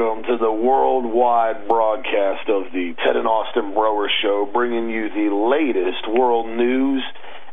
[0.00, 5.28] Welcome to the worldwide broadcast of the Ted and Austin Broer Show, bringing you the
[5.28, 7.04] latest world news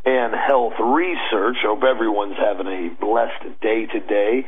[0.06, 1.60] and health research.
[1.60, 4.46] Hope everyone's having a blessed day today.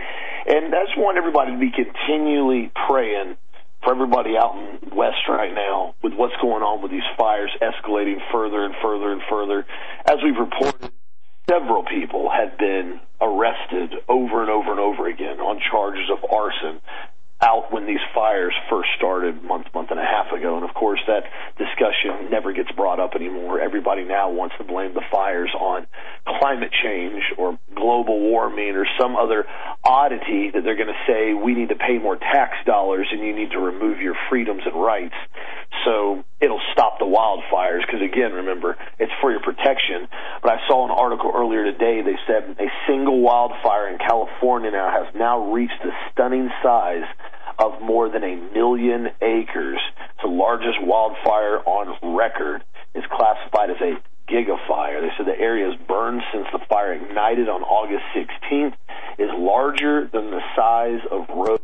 [0.48, 3.36] And I just want everybody to be continually praying
[3.84, 8.16] for everybody out in West right now with what's going on with these fires escalating
[8.32, 9.66] further and further and further.
[10.08, 10.90] As we've reported,
[11.50, 16.80] several people have been arrested over and over and over again on charges of arson
[17.42, 20.56] out when these fires first started month, month and a half ago.
[20.56, 21.24] And of course, that
[21.56, 23.60] discussion never gets brought up anymore.
[23.60, 25.86] Everybody now wants to blame the fires on
[26.38, 29.46] climate change or global warming or some other
[29.84, 33.34] oddity that they're going to say we need to pay more tax dollars and you
[33.34, 35.16] need to remove your freedoms and rights.
[35.84, 40.08] So it'll stop the wildfires because again, remember, it's for your protection.
[40.42, 42.02] But I saw an article earlier today.
[42.02, 47.04] They said a single wildfire in California now has now reached the stunning size
[47.58, 49.78] of more than a million acres.
[50.14, 52.64] It's the largest wildfire on record.
[52.94, 55.02] is classified as a gigafire.
[55.02, 58.74] They said the area has burned since the fire ignited on August 16th,
[59.18, 61.60] is larger than the size of Island.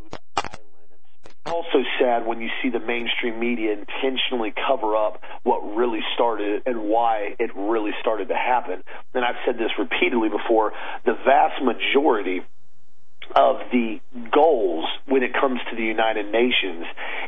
[1.47, 6.88] Also sad when you see the mainstream media intentionally cover up what really started and
[6.88, 8.83] why it really started to happen.
[9.14, 10.72] And I've said this repeatedly before,
[11.05, 12.41] the vast majority
[13.34, 14.00] of the
[14.33, 16.84] goals when it comes to the United Nations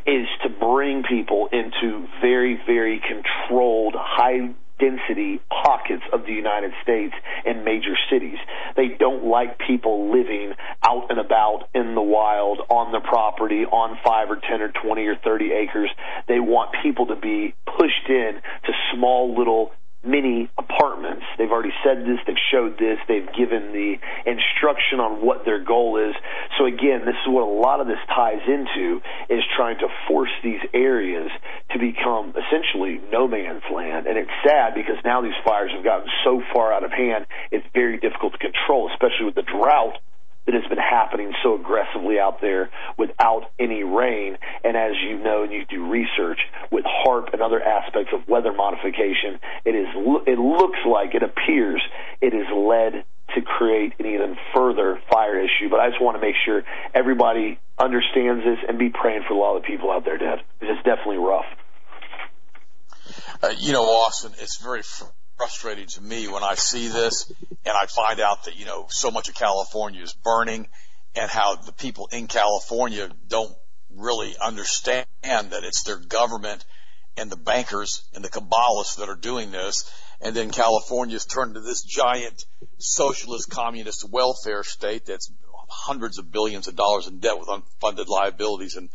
[0.07, 7.15] is to bring people into very, very controlled, high density pockets of the United States
[7.45, 8.39] in major cities.
[8.77, 13.99] They don't like people living out and about in the wild on the property on
[14.05, 15.91] 5 or 10 or 20 or 30 acres.
[16.27, 19.73] They want people to be pushed in to small little
[20.05, 21.25] many apartments.
[21.37, 25.99] They've already said this, they've showed this, they've given the instruction on what their goal
[25.99, 26.15] is.
[26.57, 30.31] So again, this is what a lot of this ties into is trying to force
[30.43, 31.31] these areas
[31.73, 34.07] to become essentially no man's land.
[34.07, 37.67] And it's sad because now these fires have gotten so far out of hand, it's
[37.75, 39.99] very difficult to control, especially with the drought
[40.49, 44.39] that has been happening so aggressively out there without any rain.
[44.65, 46.39] And as you know, and you do research
[46.73, 49.87] with HAARP and other aspects of weather modification, it is
[50.27, 51.83] it looks like it appears
[52.23, 53.05] it is led
[53.35, 55.69] to create an even further fire issue.
[55.69, 56.63] But I just want to make sure
[56.95, 60.41] everybody understands this and be praying for a lot of people out there, Dad.
[60.63, 61.45] It's definitely rough.
[63.43, 64.83] Uh, you know, Austin, it's very
[65.39, 67.33] frustrating to me when I see this
[67.65, 70.69] and I find out that, you know, so much of California is burning
[71.15, 73.55] and how the people in California don't
[73.95, 76.65] really understand that it's their government
[77.17, 79.91] and the bankers and the Kabbalists that are doing this.
[80.21, 82.45] And then California's turned into this giant
[82.79, 85.31] socialist communist welfare state that's
[85.69, 88.89] hundreds of billions of dollars in debt with unfunded liabilities and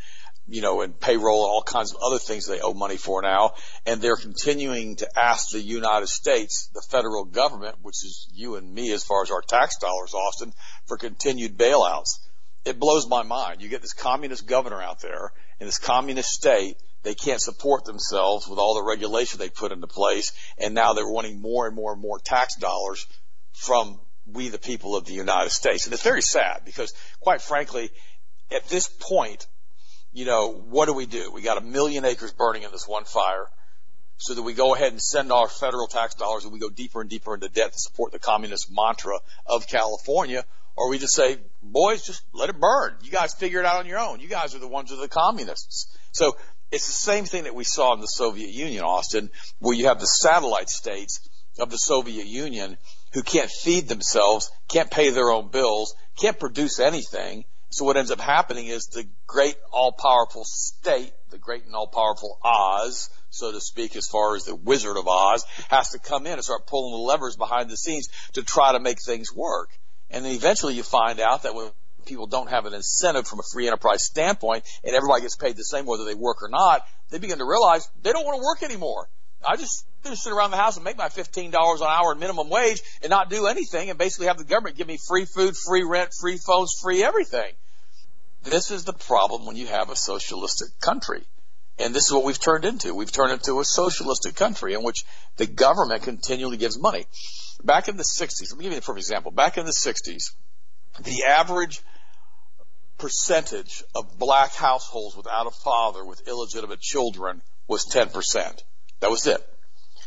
[0.48, 3.54] you know, and payroll and all kinds of other things they owe money for now.
[3.86, 8.74] And they're continuing to ask the United States, the federal government, which is you and
[8.74, 10.53] me as far as our tax dollars, Austin,
[10.86, 12.20] for continued bailouts.
[12.66, 13.62] It blows my mind.
[13.62, 16.78] You get this communist governor out there in this communist state.
[17.03, 20.32] They can't support themselves with all the regulation they put into place.
[20.58, 23.06] And now they're wanting more and more and more tax dollars
[23.53, 25.86] from we, the people of the United States.
[25.86, 27.92] And it's very sad because quite frankly,
[28.52, 29.48] at this point,
[30.13, 31.31] you know, what do we do?
[31.31, 33.47] We got a million acres burning in this one fire.
[34.18, 37.01] So that we go ahead and send our federal tax dollars and we go deeper
[37.01, 40.46] and deeper into debt to support the communist mantra of California,
[40.78, 42.96] or we just say, boys, just let it burn.
[43.02, 44.19] You guys figure it out on your own.
[44.19, 45.97] You guys are the ones who are the communists.
[46.12, 46.38] So
[46.72, 49.29] it's the same thing that we saw in the Soviet Union, Austin,
[49.59, 51.28] where you have the satellite states
[51.59, 52.78] of the Soviet Union
[53.14, 58.11] who can't feed themselves, can't pay their own bills, can't produce anything, so what ends
[58.11, 63.96] up happening is the great all-powerful state, the great and all-powerful Oz, so to speak,
[63.96, 67.02] as far as the Wizard of Oz, has to come in and start pulling the
[67.02, 69.72] levers behind the scenes to try to make things work.
[70.11, 71.72] And then eventually you find out that when
[72.05, 75.64] people don't have an incentive from a free enterprise standpoint and everybody gets paid the
[75.64, 78.61] same whether they work or not, they begin to realize they don't want to work
[78.61, 79.09] anymore.
[79.47, 83.09] I just sit around the house and make my $15 an hour minimum wage and
[83.09, 86.37] not do anything and basically have the government give me free food, free rent, free
[86.37, 87.52] phones, free everything.
[88.43, 91.23] This is the problem when you have a socialistic country.
[91.79, 92.93] And this is what we've turned into.
[92.93, 95.05] We've turned into a socialistic country in which
[95.37, 97.05] the government continually gives money.
[97.63, 99.31] Back in the 60s, let me give you a perfect example.
[99.31, 100.34] Back in the 60s,
[101.01, 101.81] the average
[102.99, 108.61] percentage of black households without a father with illegitimate children was 10%.
[108.99, 109.41] That was it.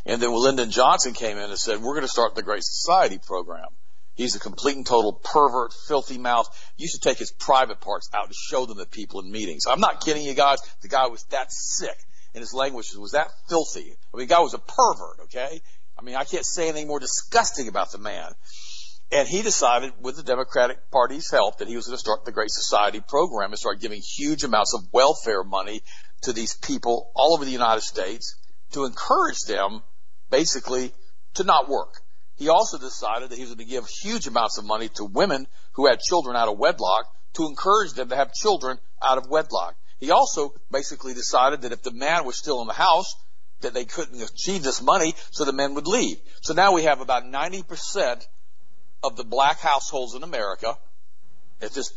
[0.05, 2.63] And then when Lyndon Johnson came in and said, we're going to start the Great
[2.63, 3.69] Society program.
[4.17, 6.47] He's a complete and total pervert, filthy mouth.
[6.77, 9.65] You used to take his private parts out and show them to people in meetings.
[9.69, 10.59] I'm not kidding you guys.
[10.81, 11.97] The guy was that sick
[12.37, 13.97] and his language was that filthy.
[14.13, 15.61] I mean, the guy was a pervert, okay?
[15.99, 18.31] I mean, I can't say anything more disgusting about the man.
[19.11, 22.33] And he decided, with the Democratic Party's help, that he was going to start the
[22.33, 25.83] Great Society program and start giving huge amounts of welfare money
[26.23, 28.37] to these people all over the United States
[28.73, 29.83] to encourage them,
[30.31, 30.93] basically,
[31.35, 32.03] to not work.
[32.37, 35.47] He also decided that he was going to give huge amounts of money to women
[35.73, 39.75] who had children out of wedlock to encourage them to have children out of wedlock.
[39.99, 43.15] He also basically decided that if the man was still in the house,
[43.61, 46.19] that they couldn't achieve this money, so the men would leave.
[46.43, 48.27] So now we have about 90%
[49.03, 50.77] of the black households in America
[51.63, 51.93] at this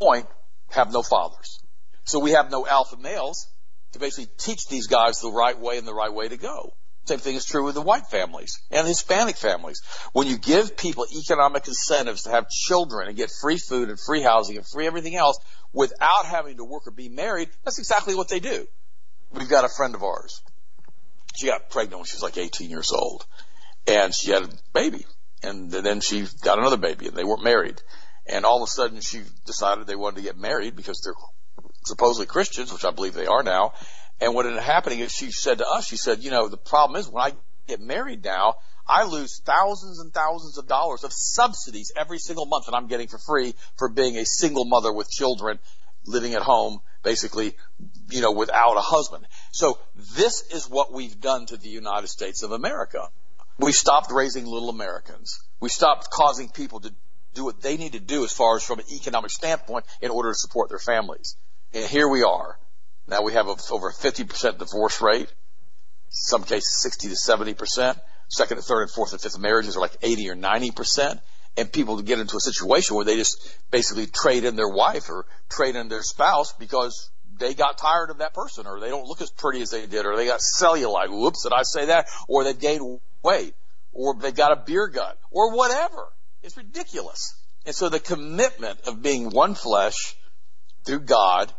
[0.00, 0.26] point
[0.70, 1.60] have no fathers.
[2.04, 3.46] So we have no alpha males
[3.92, 6.72] to basically teach these guys the right way and the right way to go.
[7.04, 9.82] Same thing is true with the white families and Hispanic families.
[10.12, 14.22] When you give people economic incentives to have children and get free food and free
[14.22, 15.38] housing and free everything else
[15.72, 18.68] without having to work or be married, that's exactly what they do.
[19.32, 20.42] We've got a friend of ours.
[21.36, 23.26] She got pregnant when she was like 18 years old
[23.88, 25.04] and she had a baby
[25.42, 27.80] and then she got another baby and they weren't married.
[28.26, 31.14] And all of a sudden she decided they wanted to get married because they're
[31.84, 33.72] supposedly Christians, which I believe they are now.
[34.20, 36.56] And what ended up happening is she said to us, she said, you know, the
[36.56, 37.32] problem is when I
[37.66, 38.54] get married now,
[38.86, 43.08] I lose thousands and thousands of dollars of subsidies every single month that I'm getting
[43.08, 45.58] for free for being a single mother with children
[46.04, 47.56] living at home, basically,
[48.10, 49.26] you know, without a husband.
[49.52, 49.78] So
[50.16, 53.08] this is what we've done to the United States of America.
[53.58, 55.40] We stopped raising little Americans.
[55.60, 56.92] We stopped causing people to
[57.34, 60.30] do what they need to do as far as from an economic standpoint in order
[60.30, 61.36] to support their families.
[61.72, 62.58] And here we are.
[63.06, 65.32] Now we have over 50% divorce rate.
[66.08, 68.00] Some cases 60 to 70%.
[68.28, 71.20] Second and third and fourth and fifth marriages are like 80 or 90%.
[71.56, 73.38] And people get into a situation where they just
[73.70, 78.18] basically trade in their wife or trade in their spouse because they got tired of
[78.18, 81.10] that person or they don't look as pretty as they did or they got cellulite.
[81.10, 82.06] Whoops, did I say that?
[82.28, 83.54] Or they gained weight
[83.92, 86.08] or they got a beer gut or whatever.
[86.42, 87.34] It's ridiculous.
[87.66, 90.16] And so the commitment of being one flesh
[90.84, 91.52] through God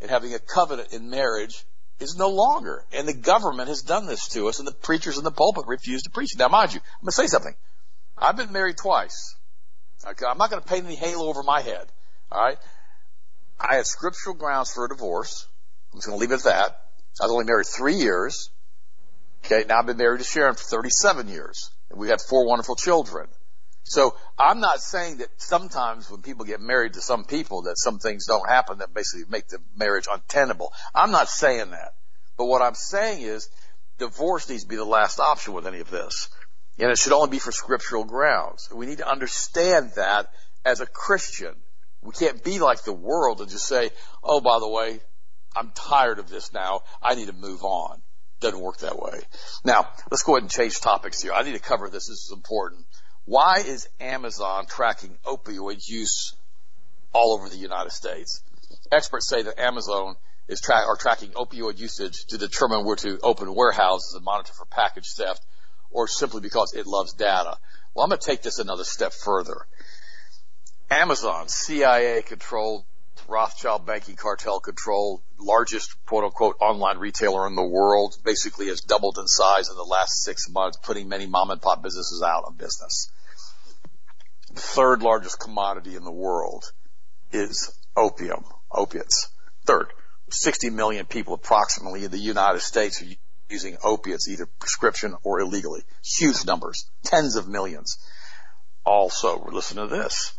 [0.00, 1.64] and having a covenant in marriage
[2.00, 2.84] is no longer.
[2.92, 6.02] And the government has done this to us and the preachers in the pulpit refuse
[6.04, 6.38] to preach it.
[6.38, 7.54] Now mind you, I'm going to say something.
[8.16, 9.36] I've been married twice.
[10.06, 11.86] Okay, I'm not going to paint any halo over my head.
[12.30, 12.58] All right.
[13.58, 15.46] I had scriptural grounds for a divorce.
[15.92, 16.80] I'm just going to leave it at that.
[17.20, 18.50] I was only married three years.
[19.44, 19.64] Okay.
[19.68, 21.70] Now I've been married to Sharon for 37 years.
[21.90, 23.26] And we've had four wonderful children.
[23.88, 27.98] So I'm not saying that sometimes when people get married to some people that some
[27.98, 30.72] things don't happen that basically make the marriage untenable.
[30.94, 31.94] I'm not saying that.
[32.36, 33.48] But what I'm saying is
[33.98, 36.28] divorce needs to be the last option with any of this.
[36.78, 38.68] And it should only be for scriptural grounds.
[38.72, 40.30] We need to understand that
[40.66, 41.54] as a Christian.
[42.02, 43.90] We can't be like the world and just say,
[44.22, 45.00] oh, by the way,
[45.56, 46.82] I'm tired of this now.
[47.02, 48.02] I need to move on.
[48.40, 49.20] Doesn't work that way.
[49.64, 51.32] Now, let's go ahead and change topics here.
[51.32, 52.06] I need to cover this.
[52.06, 52.84] This is important.
[53.28, 56.34] Why is Amazon tracking opioid use
[57.12, 58.42] all over the United States?
[58.90, 60.16] Experts say that Amazon
[60.48, 64.64] is tra- are tracking opioid usage to determine where to open warehouses and monitor for
[64.64, 65.44] package theft,
[65.90, 67.58] or simply because it loves data.
[67.92, 69.66] Well, I'm going to take this another step further.
[70.90, 72.86] Amazon, CIA controlled,
[73.28, 79.18] Rothschild banking cartel controlled, largest quote unquote online retailer in the world, basically has doubled
[79.18, 82.56] in size in the last six months, putting many mom and pop businesses out of
[82.56, 83.10] business
[84.54, 86.64] third largest commodity in the world
[87.32, 89.28] is opium, opiates.
[89.64, 89.88] Third,
[90.30, 93.06] 60 million people approximately in the United States are
[93.50, 95.82] using opiates either prescription or illegally.
[96.04, 96.88] Huge numbers.
[97.04, 97.98] Tens of millions.
[98.84, 100.32] Also, listen to this.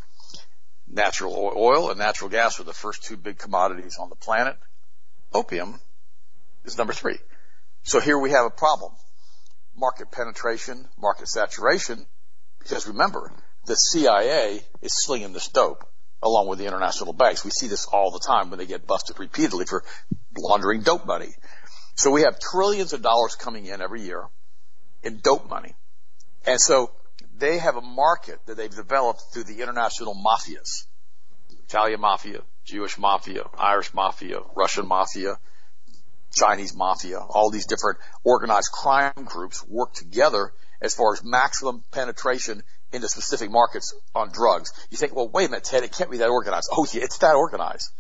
[0.88, 4.58] Natural oil and natural gas are the first two big commodities on the planet.
[5.34, 5.80] Opium
[6.66, 7.20] is number three.
[7.84, 8.94] So here we have a problem.
[9.76, 12.06] Market penetration, market saturation,
[12.60, 13.32] because remember,
[13.66, 15.86] the CIA is slinging this dope
[16.22, 17.46] along with the international banks.
[17.46, 19.84] We see this all the time when they get busted repeatedly for
[20.38, 21.34] laundering dope money.
[21.96, 24.26] So we have trillions of dollars coming in every year
[25.04, 25.76] in dope money.
[26.46, 26.92] And so
[27.38, 30.86] they have a market that they've developed through the international mafias.
[31.68, 35.38] Italian mafia, Jewish mafia, Irish mafia, Russian mafia,
[36.34, 42.64] Chinese mafia, all these different organized crime groups work together as far as maximum penetration
[42.92, 44.72] into specific markets on drugs.
[44.90, 46.70] You think, well, wait a minute, Ted, it can't be that organized.
[46.72, 47.92] Oh, yeah, it's that organized.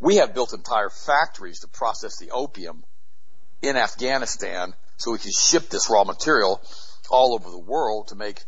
[0.00, 2.84] We have built entire factories to process the opium
[3.62, 6.60] in Afghanistan so we can ship this raw material
[7.10, 8.42] all over the world to make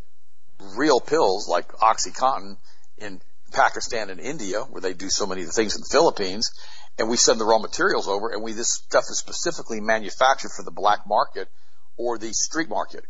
[0.76, 2.56] real pills like OxyContin
[2.98, 3.20] in
[3.52, 6.50] Pakistan and India, where they do so many of the things in the Philippines,
[6.98, 10.64] and we send the raw materials over, and we this stuff is specifically manufactured for
[10.64, 11.48] the black market
[11.96, 13.04] or the street market.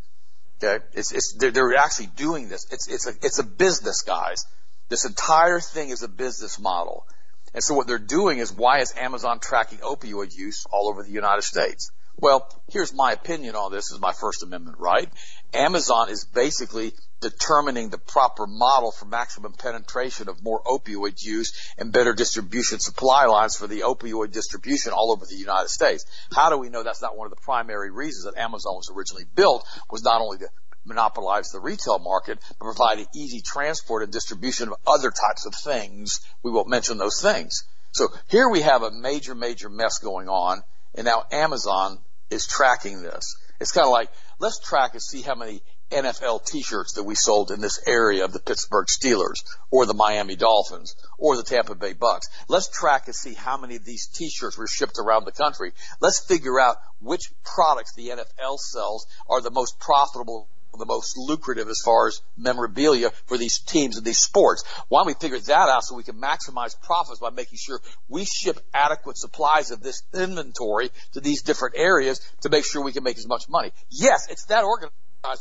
[0.62, 2.66] Okay, it's it's they're, they're actually doing this.
[2.70, 4.44] It's it's a it's a business, guys.
[4.88, 7.06] This entire thing is a business model.
[7.54, 11.10] And so what they're doing is why is Amazon tracking opioid use all over the
[11.10, 11.90] United States?
[12.16, 15.08] Well, here's my opinion on this is my First Amendment right.
[15.54, 21.92] Amazon is basically determining the proper model for maximum penetration of more opioid use and
[21.92, 26.04] better distribution supply lines for the opioid distribution all over the United States.
[26.32, 29.24] How do we know that's not one of the primary reasons that Amazon was originally
[29.34, 30.48] built was not only to
[30.84, 36.20] monopolize the retail market, but provide easy transport and distribution of other types of things.
[36.42, 37.64] We won't mention those things.
[37.92, 40.62] So here we have a major, major mess going on,
[40.94, 41.98] and now Amazon
[42.30, 43.36] is tracking this.
[43.60, 47.50] It's kind of like, let's track and see how many NFL t-shirts that we sold
[47.50, 51.94] in this area of the Pittsburgh Steelers or the Miami Dolphins or the Tampa Bay
[51.94, 52.28] Bucks.
[52.48, 55.72] Let's track and see how many of these t-shirts were shipped around the country.
[56.00, 61.68] Let's figure out which products the NFL sells are the most profitable the most lucrative
[61.68, 64.64] as far as memorabilia for these teams and these sports.
[64.88, 68.24] Why don't we figure that out so we can maximize profits by making sure we
[68.24, 73.04] ship adequate supplies of this inventory to these different areas to make sure we can
[73.04, 73.72] make as much money?
[73.90, 74.92] Yes, it's that organized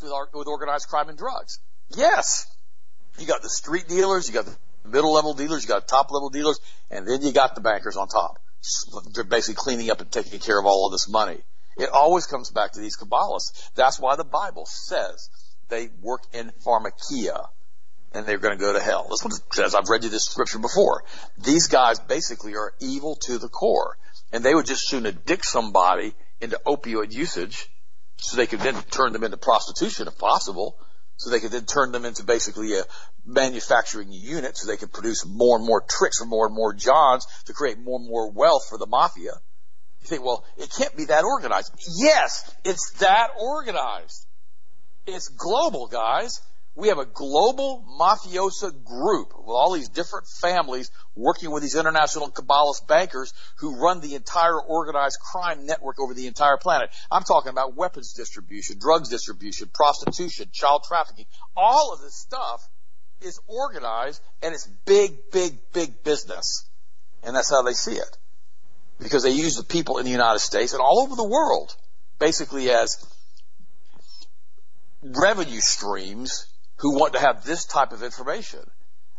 [0.01, 1.59] with, with organized crime and drugs.
[1.89, 2.47] Yes.
[3.19, 4.55] You got the street dealers, you got the
[4.89, 8.07] middle level dealers, you got top level dealers, and then you got the bankers on
[8.07, 8.39] top.
[9.13, 11.41] They're basically cleaning up and taking care of all of this money.
[11.77, 13.71] It always comes back to these Kabbalists.
[13.75, 15.29] That's why the Bible says
[15.69, 17.47] they work in pharmakia
[18.13, 19.05] and they're going to go to hell.
[19.07, 19.75] What it says.
[19.75, 21.03] I've read you this scripture before.
[21.37, 23.97] These guys basically are evil to the core
[24.31, 27.69] and they would just soon addict somebody into opioid usage
[28.17, 30.77] so they could then turn them into prostitution if possible.
[31.17, 32.83] So they could then turn them into basically a
[33.25, 37.25] manufacturing unit so they could produce more and more tricks for more and more Johns
[37.45, 39.33] to create more and more wealth for the mafia.
[40.07, 41.73] You think, well, it can't be that organized.
[41.99, 44.25] Yes, it's that organized.
[45.05, 46.39] It's global, guys.
[46.75, 52.31] We have a global mafiosa group with all these different families working with these international
[52.31, 56.89] Kabbalist bankers who run the entire organized crime network over the entire planet.
[57.11, 61.25] I'm talking about weapons distribution, drugs distribution, prostitution, child trafficking.
[61.57, 62.61] All of this stuff
[63.19, 66.69] is organized and it's big, big, big business.
[67.23, 68.17] And that's how they see it.
[68.99, 71.75] Because they use the people in the United States and all over the world
[72.19, 72.97] basically as
[75.01, 78.59] revenue streams who want to have this type of information.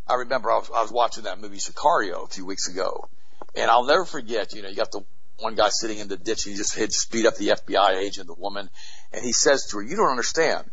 [0.07, 3.09] I remember I was, I was watching that movie Sicario a few weeks ago,
[3.55, 4.55] and I'll never forget.
[4.55, 5.05] You know, you got the
[5.39, 8.27] one guy sitting in the ditch, and he just hit speed up the FBI agent,
[8.27, 8.71] the woman,
[9.13, 10.71] and he says to her, "You don't understand.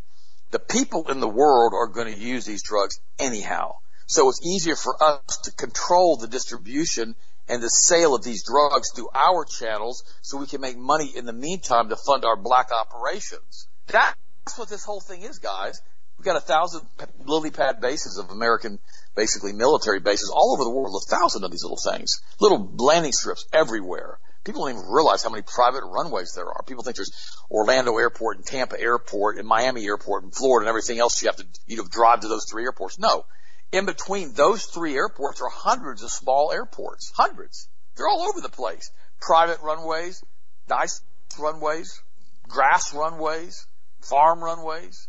[0.52, 3.76] The people in the world are going to use these drugs anyhow.
[4.08, 7.16] So it's easier for us to control the distribution
[7.48, 11.26] and the sale of these drugs through our channels so we can make money in
[11.26, 13.68] the meantime to fund our black operations.
[13.88, 15.82] That's what this whole thing is, guys.
[16.18, 16.82] We've got a thousand
[17.26, 18.80] lily pad bases of American,
[19.16, 22.22] basically military bases all over the world, a thousand of these little things.
[22.40, 24.20] Little landing strips everywhere.
[24.46, 26.64] People don't even realize how many private runways there are.
[26.64, 27.12] People think there's
[27.50, 31.38] Orlando Airport and Tampa Airport and Miami Airport and Florida and everything else you have
[31.38, 33.00] to, you know, drive to those three airports.
[33.00, 33.26] No.
[33.72, 37.12] In between those three airports are hundreds of small airports.
[37.16, 37.68] Hundreds.
[37.96, 38.92] They're all over the place.
[39.22, 40.24] Private runways,
[40.70, 41.02] nice
[41.40, 42.02] runways,
[42.48, 43.68] grass runways,
[44.02, 45.08] farm runways,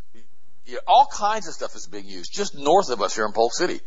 [0.66, 3.54] yeah, all kinds of stuff is being used just north of us here in Polk
[3.54, 3.80] City.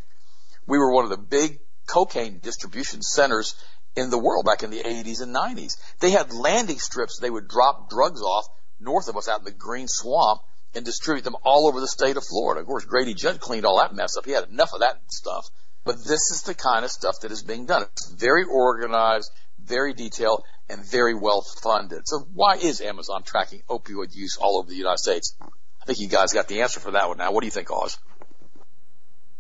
[0.65, 3.55] We were one of the big cocaine distribution centers
[3.95, 5.73] in the world back in the 80s and 90s.
[5.99, 8.45] They had landing strips they would drop drugs off
[8.79, 10.39] north of us out in the green swamp
[10.75, 12.61] and distribute them all over the state of Florida.
[12.61, 14.25] Of course, Grady Judd cleaned all that mess up.
[14.25, 15.45] He had enough of that stuff.
[15.83, 17.83] But this is the kind of stuff that is being done.
[17.83, 22.01] It's very organized, very detailed, and very well funded.
[22.05, 25.35] So why is Amazon tracking opioid use all over the United States?
[25.41, 27.31] I think you guys got the answer for that one now.
[27.31, 27.97] What do you think, Oz?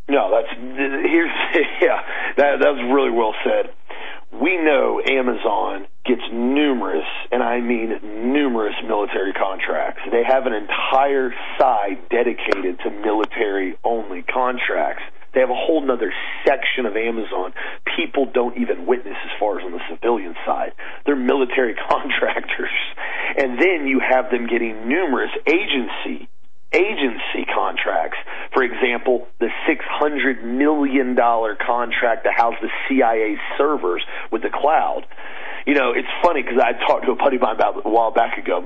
[0.07, 1.29] No, that's here's
[1.81, 2.01] yeah,
[2.37, 3.73] that that was really well said.
[4.41, 10.01] We know Amazon gets numerous, and I mean numerous military contracts.
[10.11, 15.03] They have an entire side dedicated to military only contracts.
[15.33, 16.11] They have a whole other
[16.43, 17.53] section of Amazon
[17.99, 20.71] people don't even witness as far as on the civilian side.
[21.05, 22.71] They're military contractors.
[23.37, 26.29] And then you have them getting numerous agency
[26.71, 28.17] agency contracts.
[28.53, 35.01] For example, the $600 million contract to house the CIA servers with the cloud.
[35.69, 38.09] You know, it's funny because I talked to a buddy of mine about a while
[38.09, 38.65] back ago.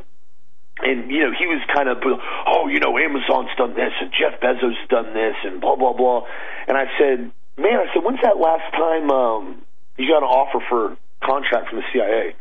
[0.80, 4.40] And you know he was kind of oh you know Amazon's done this and Jeff
[4.40, 6.24] Bezos done this and blah blah blah.
[6.66, 7.30] And I said
[7.60, 9.62] man I said when's that last time um
[10.00, 12.34] you got an offer for contract from the CIA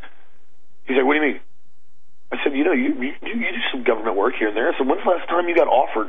[0.87, 1.40] he's like what do you mean?
[2.31, 4.73] I said you know you you, you do some government work here and there.
[4.78, 6.09] Said when's the last time you got offered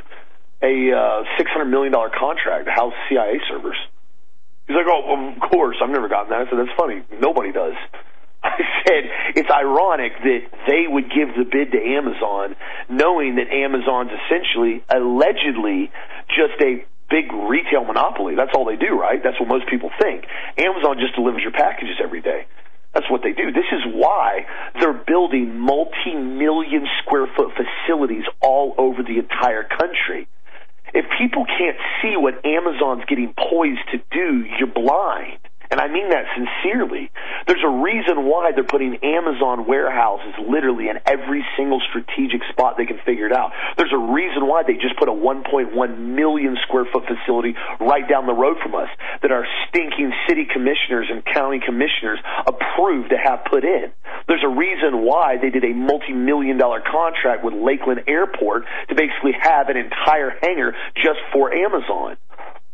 [0.62, 3.82] a uh, six hundred million dollar contract to house CIA servers?
[4.70, 6.46] He's like oh of course I've never gotten that.
[6.46, 7.02] I said that's funny.
[7.20, 7.74] Nobody does
[8.46, 9.04] I said
[9.40, 12.56] it's ironic that they would give the bid to Amazon,
[12.90, 15.92] knowing that Amazon's essentially, allegedly,
[16.28, 18.36] just a big retail monopoly.
[18.36, 19.24] That's all they do, right?
[19.24, 20.26] That's what most people think.
[20.58, 22.46] Amazon just delivers your packages every day.
[22.94, 23.52] That's what they do.
[23.52, 24.46] This is why
[24.80, 30.28] they're building multi-million square foot facilities all over the entire country.
[30.94, 35.40] If people can't see what Amazon's getting poised to do, you're blind
[35.74, 37.10] and I mean that sincerely.
[37.48, 42.86] There's a reason why they're putting Amazon warehouses literally in every single strategic spot they
[42.86, 43.54] can figure it out.
[43.76, 48.28] There's a reason why they just put a 1.1 million square foot facility right down
[48.28, 48.86] the road from us
[49.26, 53.90] that our stinking city commissioners and county commissioners approved to have put in.
[54.28, 59.34] There's a reason why they did a multi-million dollar contract with Lakeland Airport to basically
[59.42, 62.18] have an entire hangar just for Amazon.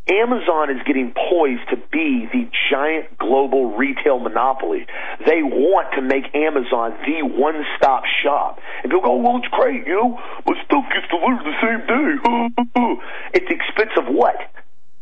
[0.09, 4.87] Amazon is getting poised to be the giant global retail monopoly.
[5.25, 8.59] They want to make Amazon the one-stop shop.
[8.83, 11.81] And people go, oh, well, it's great, you know, my stuff gets delivered the same
[11.85, 12.09] day.
[13.37, 14.35] At the expense of what?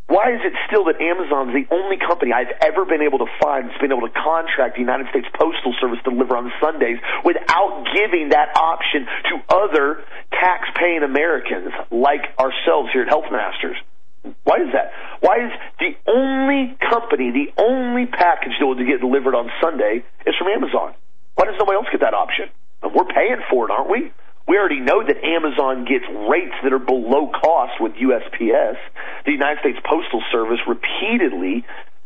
[0.07, 3.27] Why is it still that Amazon is the only company I've ever been able to
[3.43, 6.99] find that's been able to contract the United States Postal Service to deliver on Sundays
[7.27, 13.75] without giving that option to other tax-paying Americans like ourselves here at Health Masters?
[14.43, 14.91] Why is that?
[15.21, 20.35] Why is the only company, the only package that will get delivered on Sunday is
[20.37, 20.93] from Amazon?
[21.35, 22.49] Why does nobody else get that option?
[22.81, 24.11] We're paying for it, aren't we?
[24.47, 28.79] We already know that Amazon gets rates that are below cost with USPS.
[29.25, 31.65] The United States Postal Service repeatedly,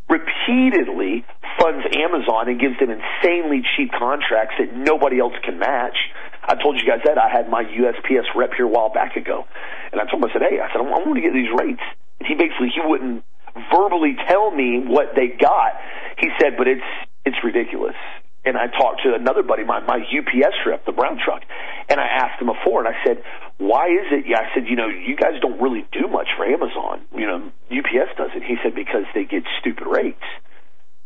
[0.10, 1.24] repeatedly
[1.62, 5.98] funds Amazon and gives them insanely cheap contracts that nobody else can match.
[6.44, 9.46] I told you guys that I had my USPS rep here a while back ago,
[9.92, 11.84] and I told him I said, "Hey, I said I want to get these rates."
[12.26, 13.24] He basically he wouldn't
[13.72, 15.74] verbally tell me what they got.
[16.18, 16.86] He said, but it's
[17.26, 17.96] it's ridiculous.
[18.44, 21.44] And I talked to another buddy, my my UPS rep, the brown truck,
[21.90, 23.24] and I asked him before, and I said,
[23.62, 24.26] why is it?
[24.26, 27.06] Yeah, I said, you know, you guys don't really do much for Amazon.
[27.14, 28.42] You know, UPS does it.
[28.42, 30.26] He said because they get stupid rates.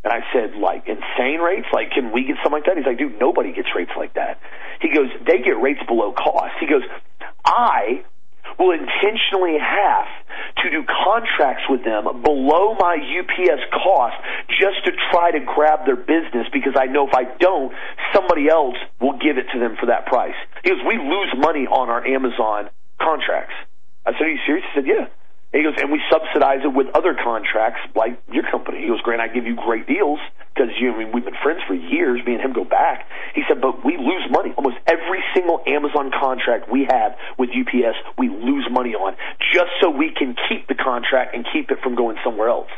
[0.04, 1.66] And I said, like insane rates?
[1.72, 2.78] Like, can we get something like that?
[2.78, 4.40] He's like, dude, nobody gets rates like that.
[4.80, 6.54] He goes, they get rates below cost.
[6.60, 6.82] He goes,
[7.44, 8.04] I
[8.58, 10.06] will intentionally have
[10.62, 14.16] to do contracts with them below my UPS cost
[14.48, 17.72] just to try to grab their business because I know if I don't,
[18.14, 20.36] somebody else will give it to them for that price.
[20.64, 23.54] Goes, we lose money on our Amazon contracts.
[24.04, 24.64] I said, are you serious?
[24.72, 25.06] He said, yeah.
[25.56, 28.82] He goes, and we subsidize it with other contracts like your company.
[28.82, 30.20] He goes, Grant, I give you great deals
[30.52, 32.20] because you, I mean, we've been friends for years.
[32.26, 33.08] Me and him go back.
[33.34, 34.52] He said, but we lose money.
[34.52, 39.16] Almost every single Amazon contract we have with UPS, we lose money on
[39.52, 42.70] just so we can keep the contract and keep it from going somewhere else.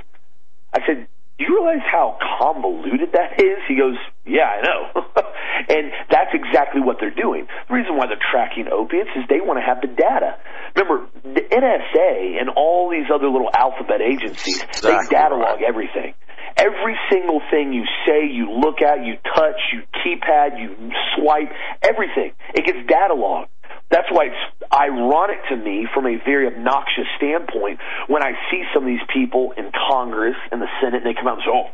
[0.73, 1.09] I said,
[1.39, 3.63] do you realize how convoluted that is?
[3.69, 3.95] He goes,
[4.27, 4.83] yeah, I know.
[5.71, 7.47] and that's exactly what they're doing.
[7.69, 10.35] The reason why they're tracking opiates is they want to have the data.
[10.75, 15.69] Remember, the NSA and all these other little alphabet agencies, exactly they data log right.
[15.69, 16.15] everything.
[16.59, 20.75] Every single thing you say, you look at, you touch, you keypad, you
[21.15, 21.55] swipe,
[21.87, 23.51] everything, it gets data logged.
[23.91, 28.85] That's why it's ironic to me from a very obnoxious standpoint when I see some
[28.85, 31.73] of these people in Congress and the Senate and they come out and say, oh,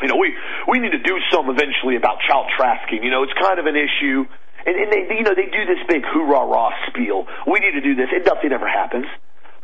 [0.00, 0.32] you know, we,
[0.68, 3.04] we need to do something eventually about child trafficking.
[3.04, 4.24] You know, it's kind of an issue.
[4.64, 7.26] And, and they, you know, they do this big hoorah rah spiel.
[7.46, 8.08] We need to do this.
[8.12, 9.06] It nothing ever happens.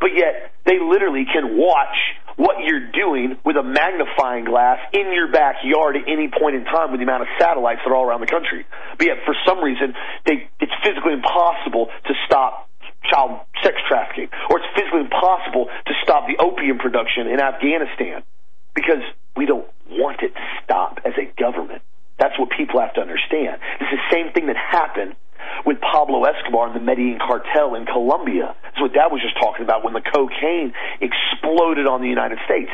[0.03, 1.95] But yet, they literally can watch
[2.35, 6.91] what you're doing with a magnifying glass in your backyard at any point in time
[6.91, 8.67] with the amount of satellites that are all around the country.
[8.99, 9.95] But yet, for some reason,
[10.27, 12.67] they, it's physically impossible to stop
[13.07, 18.27] child sex trafficking, or it's physically impossible to stop the opium production in Afghanistan
[18.75, 19.07] because
[19.39, 21.81] we don't want it to stop as a government.
[22.19, 23.63] That's what people have to understand.
[23.79, 25.15] It's the same thing that happened
[25.65, 28.55] with Pablo Escobar and the Medellin cartel in Colombia.
[28.63, 32.71] That's what Dad was just talking about when the cocaine exploded on the United States.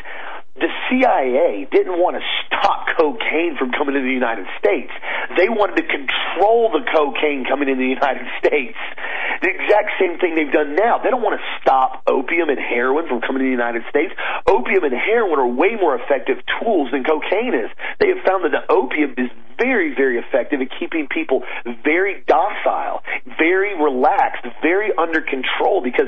[0.55, 2.23] The CIA didn't want to
[2.59, 4.91] stop cocaine from coming into the United States.
[5.35, 8.77] They wanted to control the cocaine coming into the United States.
[9.41, 10.99] The exact same thing they've done now.
[10.99, 14.11] They don't want to stop opium and heroin from coming to the United States.
[14.47, 17.71] Opium and heroin are way more effective tools than cocaine is.
[17.99, 21.43] They have found that the opium is very, very effective at keeping people
[21.83, 23.03] very docile,
[23.37, 26.07] very relaxed, very under control because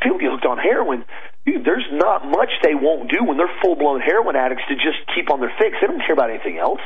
[0.00, 1.04] people get hooked on heroin
[1.42, 5.02] Dude, there's not much they won't do when they're full blown heroin addicts to just
[5.10, 5.74] keep on their fix.
[5.82, 6.78] They don't care about anything else.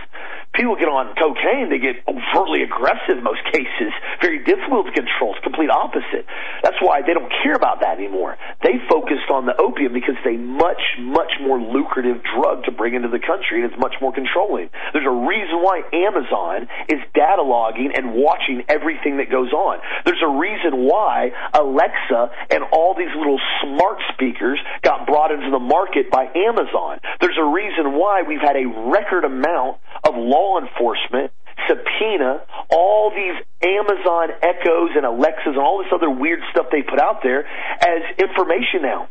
[0.57, 3.93] People get on cocaine, they get overtly aggressive in most cases,
[4.25, 5.37] very difficult to control.
[5.37, 6.25] It's complete opposite.
[6.65, 8.41] That's why they don't care about that anymore.
[8.65, 12.97] They focused on the opium because it's a much, much more lucrative drug to bring
[12.97, 14.73] into the country and it's much more controlling.
[14.97, 19.85] There's a reason why Amazon is data logging and watching everything that goes on.
[20.09, 25.61] There's a reason why Alexa and all these little smart speakers got brought into the
[25.61, 27.05] market by Amazon.
[27.21, 31.33] There's a reason why we've had a record amount of law enforcement
[31.68, 37.01] subpoena all these Amazon Echoes and Alexas and all this other weird stuff they put
[37.01, 39.09] out there as information now.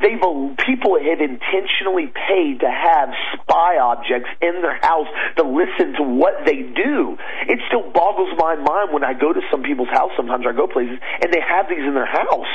[0.00, 0.18] They've
[0.66, 3.08] people have intentionally paid to have
[3.38, 5.06] spy objects in their house
[5.36, 7.16] to listen to what they do.
[7.46, 10.10] It still boggles my mind when I go to some people's house.
[10.16, 12.52] Sometimes I go places and they have these in their house.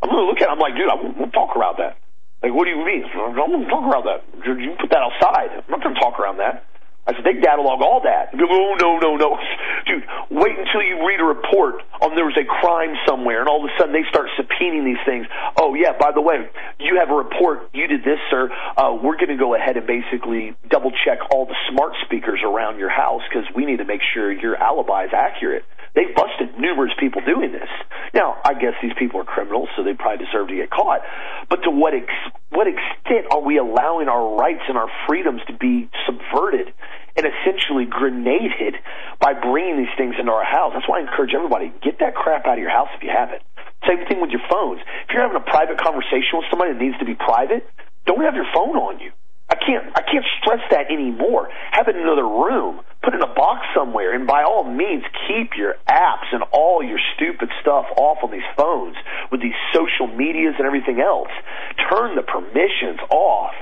[0.00, 0.52] I'm going to look at it.
[0.52, 1.98] I'm like, dude, I won't talk around that.
[2.42, 3.04] Like, what do you mean?
[3.04, 4.24] I'm not going to talk around that.
[4.44, 5.52] You put that outside.
[5.60, 6.64] I'm not going to talk around that.
[7.06, 8.32] I said, they catalog all that.
[8.36, 9.36] Go, oh, no, no, no.
[9.86, 13.64] Dude, wait until you read a report on there was a crime somewhere, and all
[13.64, 15.26] of a sudden they start subpoenaing these things.
[15.56, 16.48] Oh, yeah, by the way,
[16.78, 17.68] you have a report.
[17.72, 18.52] You did this, sir.
[18.76, 22.78] Uh, we're going to go ahead and basically double check all the smart speakers around
[22.78, 25.64] your house because we need to make sure your alibi is accurate.
[25.94, 27.68] They've busted numerous people doing this.
[28.14, 31.00] Now, I guess these people are criminals, so they probably deserve to get caught.
[31.48, 35.54] But to what ex- what extent are we allowing our rights and our freedoms to
[35.54, 36.74] be subverted
[37.16, 38.74] and essentially grenaded
[39.20, 40.72] by bringing these things into our house?
[40.74, 43.30] That's why I encourage everybody get that crap out of your house if you have
[43.30, 43.42] it.
[43.86, 44.80] Same thing with your phones.
[45.08, 47.64] If you're having a private conversation with somebody that needs to be private,
[48.06, 49.12] don't have your phone on you.
[49.48, 51.48] I can't I can't stress that anymore.
[51.72, 55.56] Have it in another room, put in a box somewhere, and by all means keep
[55.56, 58.96] your apps and all your stupid stuff off on these phones
[59.32, 61.32] with these social medias and everything else.
[61.88, 63.54] Turn the permissions off.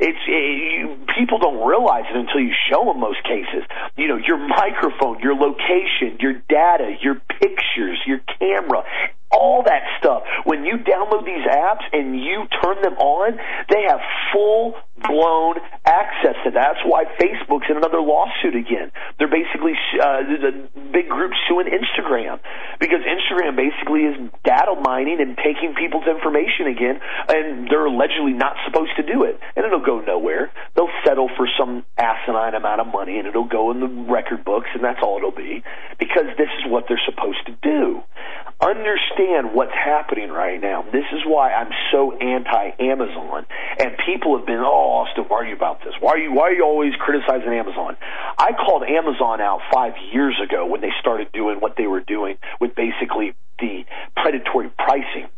[0.00, 3.62] It's it, you, people don't realize it until you show them most cases.
[3.96, 8.82] You know your microphone, your location, your data, your pictures, your camera,
[9.34, 10.22] all that stuff.
[10.44, 13.36] When you download these apps and you turn them on,
[13.68, 14.00] they have
[14.32, 16.64] full blown access to that.
[16.64, 18.90] That's why Facebook's in another lawsuit again.
[19.18, 20.52] They're basically uh, the
[20.94, 22.40] big group suing Instagram
[22.80, 28.56] because Instagram basically is data mining and taking people's information again, and they're allegedly not
[28.64, 30.50] supposed to do it, and it'll go nowhere.
[30.74, 34.68] They'll settle for some asinine amount of money, and it'll go in the record books,
[34.74, 35.62] and that's all it'll be
[35.98, 38.00] because this is what they're supposed to do.
[38.60, 40.82] Understand what's happening right now.
[40.82, 43.46] This is why I'm so anti Amazon,
[43.78, 45.92] and people have been, oh, Austin, why are you about this?
[46.00, 47.96] Why are you why are you always criticizing Amazon?
[48.38, 52.38] I called Amazon out five years ago when they started doing what they were doing
[52.60, 53.84] with basically the
[54.16, 55.28] predatory pricing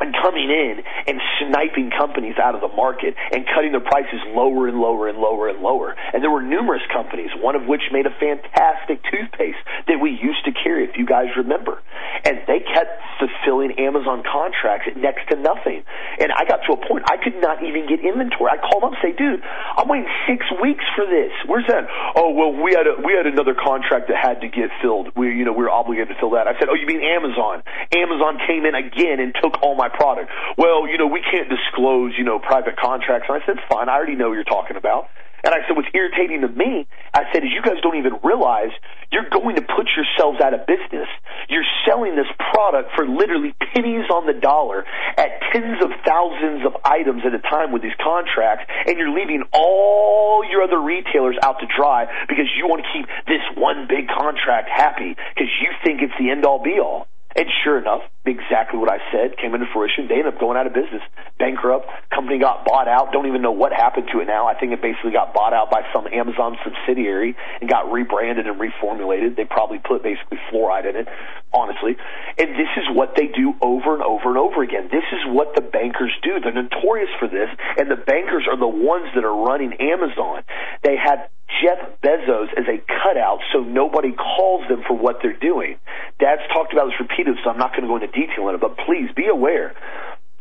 [0.00, 4.66] and coming in and sniping companies out of the market and cutting their prices lower
[4.66, 5.94] and lower and lower and lower.
[6.12, 10.44] And there were numerous companies, one of which made a fantastic toothpaste that we used
[10.46, 11.82] to carry, if you guys remember.
[12.24, 15.82] And they kept fulfilling Amazon contracts at next to nothing.
[16.22, 18.54] And I got to a point I could not even get inventory.
[18.54, 21.34] I called up and say, dude, I'm waiting six weeks for this.
[21.50, 21.90] Where's that?
[22.14, 25.10] Oh well we had a we had another contract that had to get filled.
[25.18, 26.46] We you know, we were obligated to fill that.
[26.46, 27.66] I said, Oh, you mean Amazon?
[27.90, 30.30] Amazon came in again and took all my product.
[30.56, 33.26] Well, you know, we can't disclose, you know, private contracts.
[33.28, 35.08] And I said, fine, I already know what you're talking about.
[35.44, 38.70] And I said, what's irritating to me, I said, is you guys don't even realize
[39.10, 41.08] you're going to put yourselves out of business.
[41.48, 44.84] You're selling this product for literally pennies on the dollar
[45.16, 49.42] at tens of thousands of items at a time with these contracts, and you're leaving
[49.52, 54.08] all your other retailers out to dry because you want to keep this one big
[54.08, 57.08] contract happy because you think it's the end all be all.
[57.36, 60.08] And sure enough, exactly what I said came into fruition.
[60.10, 61.02] They ended up going out of business,
[61.38, 61.86] bankrupt.
[62.10, 63.12] Company got bought out.
[63.12, 64.46] Don't even know what happened to it now.
[64.50, 68.58] I think it basically got bought out by some Amazon subsidiary and got rebranded and
[68.58, 69.36] reformulated.
[69.36, 71.06] They probably put basically fluoride in it,
[71.54, 71.96] honestly.
[72.36, 74.90] And this is what they do over and over and over again.
[74.90, 76.40] This is what the bankers do.
[76.42, 80.42] They're notorious for this, and the bankers are the ones that are running Amazon.
[80.82, 81.30] They had
[81.62, 85.76] Jeff Bezos as a cutout so nobody calls them for what they're doing.
[86.18, 88.60] Dad's talked about this repeatedly, so I'm not going to go into detail on it,
[88.60, 89.74] but please be aware.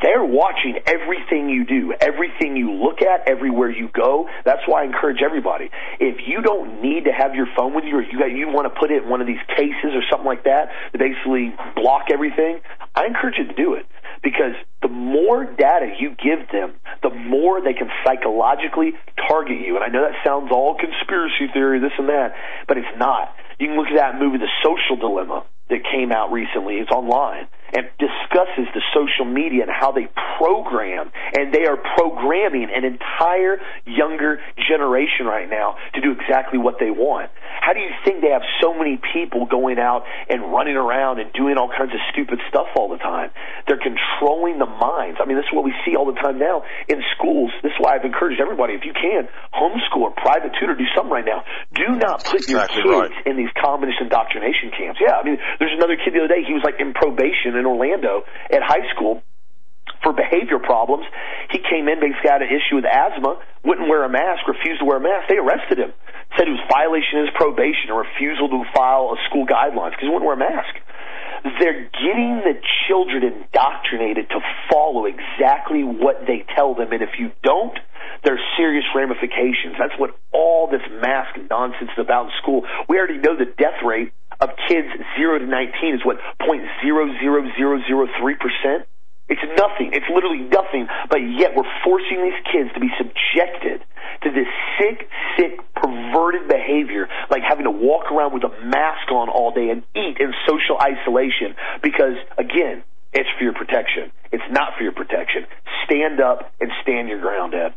[0.02, 4.30] They're watching everything you do, everything you look at, everywhere you go.
[4.46, 5.70] That's why I encourage everybody.
[6.00, 8.74] If you don't need to have your phone with you, or you got, you want
[8.74, 12.08] to put it in one of these cases or something like that to basically block
[12.14, 12.62] everything,
[12.96, 13.86] I encourage you to do it
[14.24, 18.94] because the more data you give them, the more they can psychologically
[19.28, 19.76] target you.
[19.76, 22.36] And I know that sounds all conspiracy theory, this and that,
[22.68, 23.34] but it's not.
[23.60, 26.76] You can look at that movie, The Social Dilemma, that came out recently.
[26.76, 32.70] It's online and discusses the social media and how they program and they are programming
[32.74, 37.30] an entire younger generation right now to do exactly what they want.
[37.62, 41.32] How do you think they have so many people going out and running around and
[41.34, 43.30] doing all kinds of stupid stuff all the time?
[43.68, 45.20] They're controlling the minds.
[45.22, 47.52] I mean, this is what we see all the time now in schools.
[47.62, 51.12] This is why I've encouraged everybody, if you can, homeschool or private tutor, do something
[51.12, 51.44] right now.
[51.76, 53.28] Do not put exactly your kids right.
[53.28, 55.04] in these communist indoctrination camps.
[55.04, 57.66] Yeah, I mean, there's another kid the other day, he was like in probation in
[57.66, 59.22] Orlando at high school
[60.04, 61.06] for behavior problems.
[61.52, 64.86] He came in, basically got an issue with asthma, wouldn't wear a mask, refused to
[64.86, 65.28] wear a mask.
[65.28, 65.92] They arrested him.
[66.38, 70.08] Said it was violation of his probation or refusal to file a school guidelines because
[70.08, 70.74] he wouldn't wear a mask.
[71.60, 77.32] They're getting the children indoctrinated to follow exactly what they tell them, and if you
[77.44, 77.78] don't,
[78.24, 79.76] there's serious ramifications.
[79.80, 82.64] That's what all this mask nonsense is about in school.
[82.88, 88.86] We already know the death rate of kids 0 to 19 is what, 0.00003%?
[89.30, 89.92] It's nothing.
[89.94, 90.88] It's literally nothing.
[91.10, 93.86] But yet we're forcing these kids to be subjected
[94.24, 94.48] to this
[94.80, 99.70] sick, sick, perverted behavior, like having to walk around with a mask on all day
[99.70, 104.12] and eat in social isolation because, again, it's for your protection.
[104.32, 105.46] It's not for your protection.
[105.86, 107.76] Stand up and stand your ground, Ed.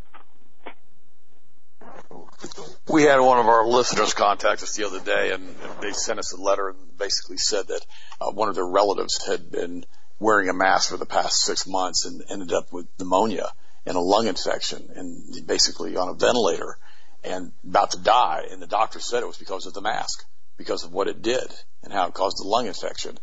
[2.89, 6.33] We had one of our listeners contact us the other day, and they sent us
[6.33, 7.87] a letter and basically said that
[8.21, 9.85] uh, one of their relatives had been
[10.19, 13.49] wearing a mask for the past six months and ended up with pneumonia
[13.87, 16.79] and a lung infection and basically on a ventilator
[17.25, 18.47] and about to die.
[18.51, 20.25] And the doctor said it was because of the mask,
[20.57, 21.47] because of what it did
[21.83, 23.19] and how it caused the lung infection.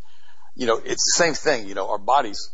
[0.55, 1.67] You know, it's the same thing.
[1.67, 2.49] You know, our bodies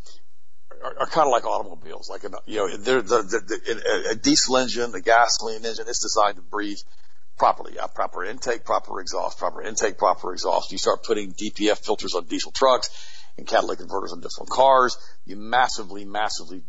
[0.85, 2.09] are, are kind of like automobiles.
[2.09, 6.35] Like, you know, they're, the, the, the, a diesel engine, a gasoline engine, it's designed
[6.35, 6.77] to breathe
[7.37, 7.73] properly.
[7.73, 10.71] You have proper intake, proper exhaust, proper intake, proper exhaust.
[10.71, 12.89] You start putting DPF filters on diesel trucks
[13.37, 14.97] and catalytic converters on different cars.
[15.25, 16.63] You massively, massively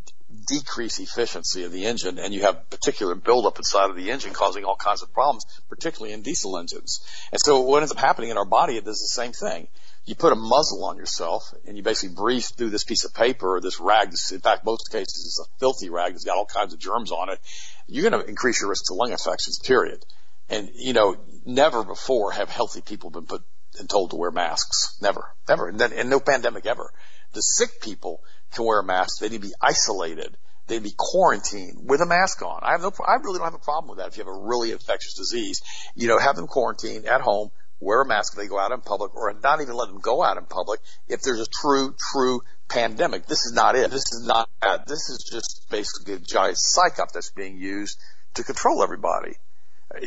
[0.49, 4.65] decrease efficiency of the engine and you have particular buildup inside of the engine causing
[4.65, 7.01] all kinds of problems, particularly in diesel engines.
[7.31, 9.69] And so what ends up happening in our body, it does the same thing.
[10.07, 13.57] You put a muzzle on yourself and you basically breathe through this piece of paper
[13.57, 14.15] or this rag.
[14.33, 17.29] In fact, most cases it's a filthy rag that's got all kinds of germs on
[17.29, 17.41] it.
[17.89, 20.05] You're going to increase your risk to lung infections, period.
[20.49, 23.43] And, you know, never before have healthy people been put
[23.81, 24.97] and told to wear masks.
[25.03, 25.69] Never, never.
[25.69, 26.93] And, then, and no pandemic ever.
[27.33, 28.23] The sick people
[28.55, 29.19] can wear a mask.
[29.19, 30.37] They need to be isolated.
[30.69, 32.61] They'd be quarantined with a mask on.
[32.63, 34.09] I have no, I really don't have a problem with that.
[34.09, 35.63] If you have a really infectious disease,
[35.95, 38.81] you know, have them quarantined at home, wear a mask if they go out in
[38.81, 42.43] public, or not even let them go out in public if there's a true, true
[42.69, 43.27] pandemic.
[43.27, 43.91] This is not it.
[43.91, 44.49] This is not.
[44.87, 47.99] This is just basically a giant psych up that's being used
[48.35, 49.35] to control everybody.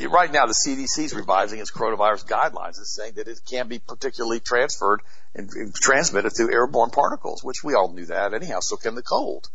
[0.09, 3.79] Right now, the CDC is revising its coronavirus guidelines and saying that it can be
[3.79, 5.01] particularly transferred
[5.33, 8.59] and, and transmitted through airborne particles, which we all knew that anyhow.
[8.59, 9.47] So can the cold.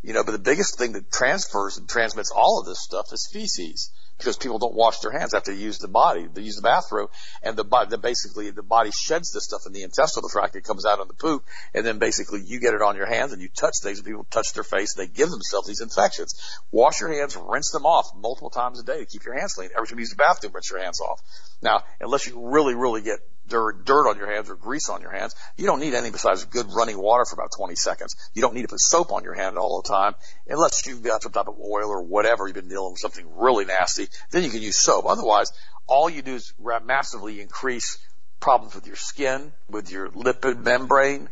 [0.00, 3.28] You know, but the biggest thing that transfers and transmits all of this stuff is
[3.32, 6.62] feces because people don't wash their hands after they use the body, they use the
[6.62, 7.08] bathroom,
[7.42, 10.56] and the body, the, basically the body sheds this stuff in the intestinal tract.
[10.56, 13.32] It comes out on the poop, and then basically you get it on your hands
[13.32, 16.34] and you touch things, and people touch their face, and they give themselves these infections.
[16.70, 19.70] Wash your hands, rinse them off multiple times a day to keep your hands clean.
[19.76, 21.20] Every time you use the bathroom, rinse your hands off.
[21.62, 25.34] Now, unless you really, really get dirt, on your hands or grease on your hands.
[25.56, 28.16] You don't need any besides good running water for about 20 seconds.
[28.34, 30.14] You don't need to put soap on your hand all the time
[30.48, 32.46] unless you've got some type of oil or whatever.
[32.46, 34.08] You've been dealing with something really nasty.
[34.30, 35.04] Then you can use soap.
[35.06, 35.52] Otherwise,
[35.86, 36.52] all you do is
[36.84, 37.98] massively increase
[38.40, 41.28] problems with your skin, with your lipid membrane,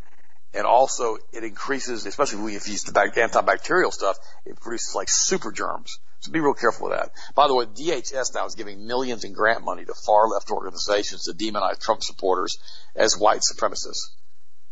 [0.55, 5.51] and also it increases, especially if you use the antibacterial stuff, it produces like super
[5.51, 5.99] germs.
[6.23, 7.11] So be real careful with that.
[7.35, 11.25] By the way, DHS now is giving millions in grant money to far left organizations
[11.25, 12.59] to demonize Trump supporters
[12.95, 14.15] as white supremacists.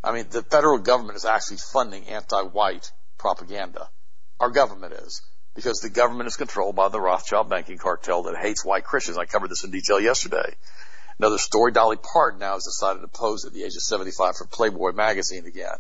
[0.04, 3.90] I mean, the federal government is actually funding anti-white propaganda.
[4.38, 5.22] Our government is.
[5.56, 9.18] Because the government is controlled by the Rothschild banking cartel that hates white Christians.
[9.18, 10.54] I covered this in detail yesterday.
[11.18, 14.46] Another story, Dolly Parton now has decided to pose at the age of 75 for
[14.46, 15.78] Playboy magazine again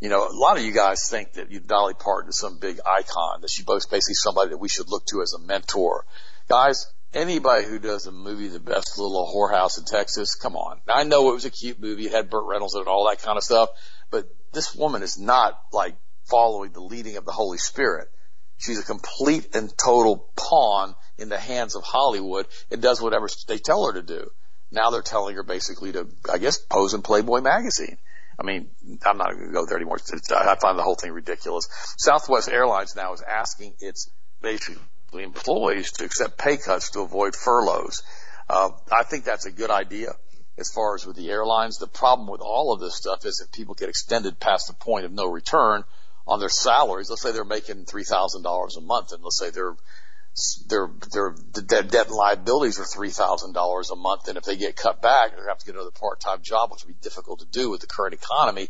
[0.00, 2.78] you know, a lot of you guys think that you, Dolly Parton is some big
[2.84, 6.04] icon, that she's basically somebody that we should look to as a mentor.
[6.48, 10.80] Guys, anybody who does a movie, The Best Little Whorehouse in Texas, come on.
[10.86, 13.22] Now I know it was a cute movie, it had Burt Reynolds and all that
[13.22, 13.70] kind of stuff,
[14.10, 18.08] but this woman is not like following the leading of the Holy Spirit.
[18.58, 23.58] She's a complete and total pawn in the hands of Hollywood and does whatever they
[23.58, 24.30] tell her to do.
[24.70, 27.98] Now they're telling her basically to, I guess, pose in Playboy magazine.
[28.38, 28.68] I mean,
[29.04, 29.98] I'm not going to go there anymore.
[30.30, 31.68] I find the whole thing ridiculous.
[31.96, 34.10] Southwest Airlines now is asking its
[34.42, 34.76] basically
[35.14, 38.02] employees to accept pay cuts to avoid furloughs.
[38.48, 40.12] Uh, I think that's a good idea
[40.58, 41.78] as far as with the airlines.
[41.78, 45.04] The problem with all of this stuff is that people get extended past the point
[45.04, 45.84] of no return
[46.26, 47.08] on their salaries.
[47.08, 49.76] Let's say they're making $3,000 a month and let's say their,
[50.68, 54.28] their, their, their debt and liabilities are $3,000 a month.
[54.28, 56.84] And if they get cut back, they're gonna have to get another part-time job, which
[56.84, 58.68] would be difficult to do with the current economy.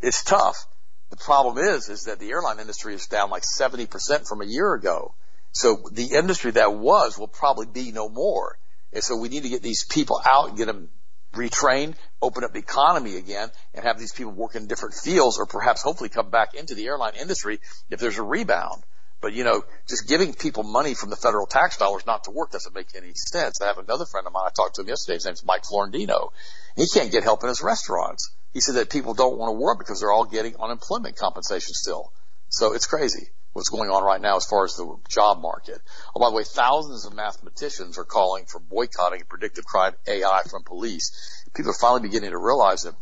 [0.00, 0.66] It's tough.
[1.10, 4.74] The problem is, is that the airline industry is down like 70% from a year
[4.74, 5.14] ago.
[5.52, 8.58] So the industry that was will probably be no more.
[8.92, 10.88] And so we need to get these people out and get them
[11.32, 15.46] retrained, open up the economy again, and have these people work in different fields or
[15.46, 18.82] perhaps hopefully come back into the airline industry if there's a rebound.
[19.24, 22.50] But you know, just giving people money from the federal tax dollars not to work
[22.50, 23.58] doesn't make any sense.
[23.62, 26.34] I have another friend of mine, I talked to him yesterday, his name's Mike Florentino.
[26.76, 28.34] He can't get help in his restaurants.
[28.52, 32.12] He said that people don't want to work because they're all getting unemployment compensation still.
[32.50, 35.80] So it's crazy what's going on right now as far as the job market.
[36.14, 40.64] Oh, by the way, thousands of mathematicians are calling for boycotting predictive crime AI from
[40.64, 41.46] police.
[41.54, 42.94] People are finally beginning to realize that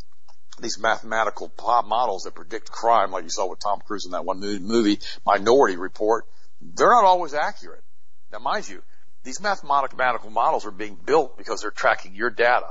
[0.59, 1.51] these mathematical
[1.85, 5.77] models that predict crime, like you saw with Tom Cruise in that one movie, Minority
[5.77, 6.25] Report,
[6.61, 7.83] they're not always accurate.
[8.31, 8.81] Now, mind you,
[9.23, 12.67] these mathematical models are being built because they're tracking your data.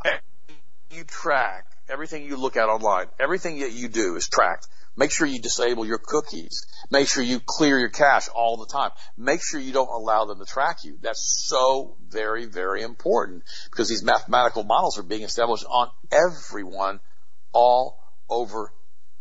[0.90, 3.07] You track everything you look at online.
[3.18, 4.68] Everything that you do is tracked.
[4.95, 6.66] Make sure you disable your cookies.
[6.90, 8.90] Make sure you clear your cache all the time.
[9.16, 10.99] Make sure you don't allow them to track you.
[11.01, 17.01] That's so very, very important because these mathematical models are being established on everyone
[17.53, 18.73] all over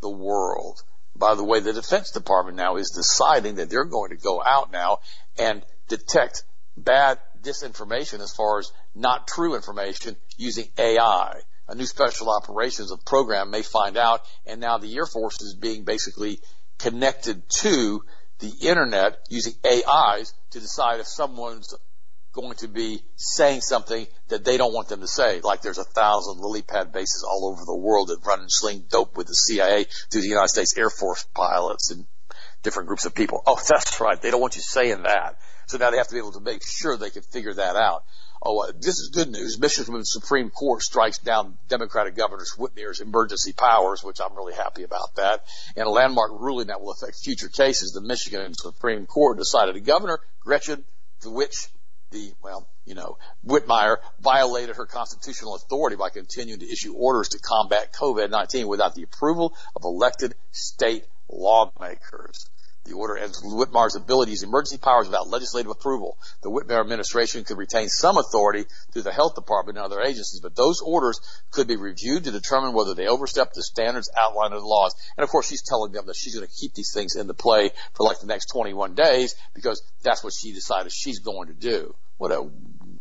[0.01, 0.81] the world.
[1.15, 4.71] By the way, the Defense Department now is deciding that they're going to go out
[4.71, 4.99] now
[5.37, 6.43] and detect
[6.77, 11.41] bad disinformation as far as not true information using AI
[11.71, 15.85] a new special operations program may find out, and now the Air Force is being
[15.85, 16.39] basically
[16.79, 18.03] connected to
[18.39, 21.73] the internet using AIs to decide if someone's
[22.33, 25.41] going to be saying something that they don't want them to say.
[25.41, 28.85] Like there's a thousand lily pad bases all over the world that run and sling
[28.89, 32.05] dope with the CIA through the United States Air Force pilots and
[32.63, 33.43] different groups of people.
[33.45, 34.21] Oh, that's right.
[34.21, 35.37] They don't want you saying that.
[35.67, 38.03] So now they have to be able to make sure they can figure that out.
[38.43, 39.59] Oh, uh, this is good news.
[39.59, 45.15] Michigan Supreme Court strikes down Democratic Governor Whitmer's emergency powers, which I'm really happy about
[45.15, 45.43] that.
[45.75, 47.91] And a landmark ruling that will affect future cases.
[47.91, 50.83] The Michigan Supreme Court decided that Governor Gretchen,
[51.21, 51.67] to which
[52.11, 57.39] the, well, you know, Whitmer violated her constitutional authority by continuing to issue orders to
[57.39, 62.49] combat COVID-19 without the approval of elected state lawmakers.
[62.85, 66.17] The order ends Whitmer's ability to use emergency powers without legislative approval.
[66.41, 70.55] The Whitmer administration could retain some authority through the health department and other agencies, but
[70.55, 74.65] those orders could be reviewed to determine whether they overstep the standards outlined in the
[74.65, 74.95] laws.
[75.15, 77.69] And of course, she's telling them that she's going to keep these things into play
[77.93, 81.95] for like the next 21 days because that's what she decided she's going to do.
[82.17, 82.49] What a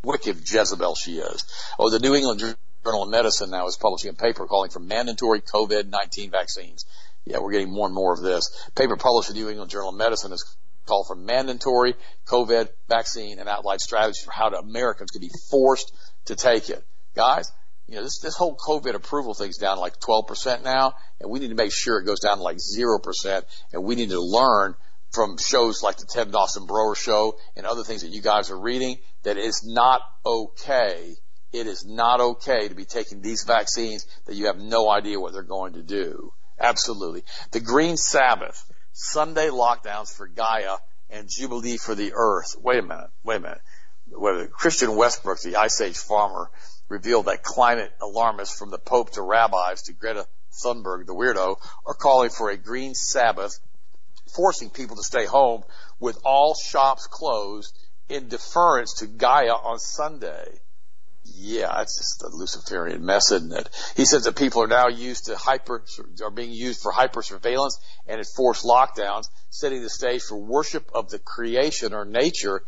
[0.03, 1.45] wicked Jezebel she is.
[1.79, 2.40] Oh, the New England
[2.85, 6.87] Journal of Medicine now is publishing a paper calling for mandatory COVID-19 vaccines.
[7.24, 8.50] Yeah, we're getting more and more of this.
[8.74, 10.42] Paper published in the New England Journal of Medicine has
[10.87, 11.94] called for mandatory
[12.26, 15.92] COVID vaccine and outlined strategies for how Americans could be forced
[16.26, 16.85] to take it.
[17.14, 17.50] Guys,
[17.87, 21.48] you know, this, this whole COVID approval thing's down like 12% now, and we need
[21.48, 24.74] to make sure it goes down to like 0%, and we need to learn
[25.12, 28.61] from shows like the Ted Dawson Broer show and other things that you guys are
[28.61, 31.14] reading that it's not okay.
[31.52, 35.33] It is not okay to be taking these vaccines that you have no idea what
[35.33, 36.33] they're going to do.
[36.61, 37.25] Absolutely.
[37.53, 40.77] The Green Sabbath, Sunday lockdowns for Gaia
[41.09, 42.55] and Jubilee for the Earth.
[42.61, 43.11] Wait a minute.
[43.25, 43.62] Wait a minute.
[44.09, 46.51] Whether Christian Westbrook, the Ice Age farmer,
[46.88, 50.27] revealed that climate alarmists from the Pope to rabbis to Greta
[50.62, 53.59] Thunberg, the weirdo, are calling for a Green Sabbath,
[54.35, 55.62] forcing people to stay home
[55.99, 57.77] with all shops closed
[58.09, 60.61] in deference to Gaia on Sunday
[61.35, 63.68] yeah, it's just a Luciferian mess, isn't it?
[63.96, 65.85] He says that people are now used to hyper,
[66.22, 71.10] are being used for hyper surveillance and enforced lockdowns, setting the stage for worship of
[71.10, 72.62] the creation or nature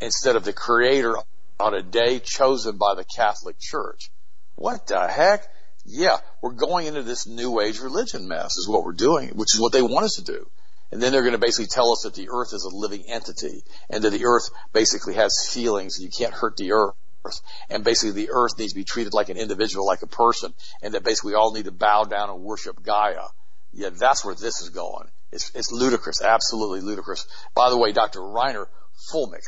[0.00, 1.16] instead of the creator
[1.60, 4.10] on a day chosen by the Catholic Church.
[4.54, 5.46] What the heck?
[5.84, 9.60] Yeah, we're going into this new age religion mess is what we're doing, which is
[9.60, 10.50] what they want us to do.
[10.90, 13.62] And then they're going to basically tell us that the earth is a living entity
[13.90, 16.94] and that the earth basically has feelings and you can't hurt the earth
[17.24, 17.40] earth.
[17.68, 20.94] And basically the earth needs to be treated like an individual, like a person, and
[20.94, 23.26] that basically we all need to bow down and worship Gaia.
[23.72, 25.08] Yeah, that's where this is going.
[25.30, 27.26] It's, it's ludicrous, absolutely ludicrous.
[27.54, 28.20] By the way, Dr.
[28.20, 28.66] Reiner
[29.12, 29.46] Fuellmich,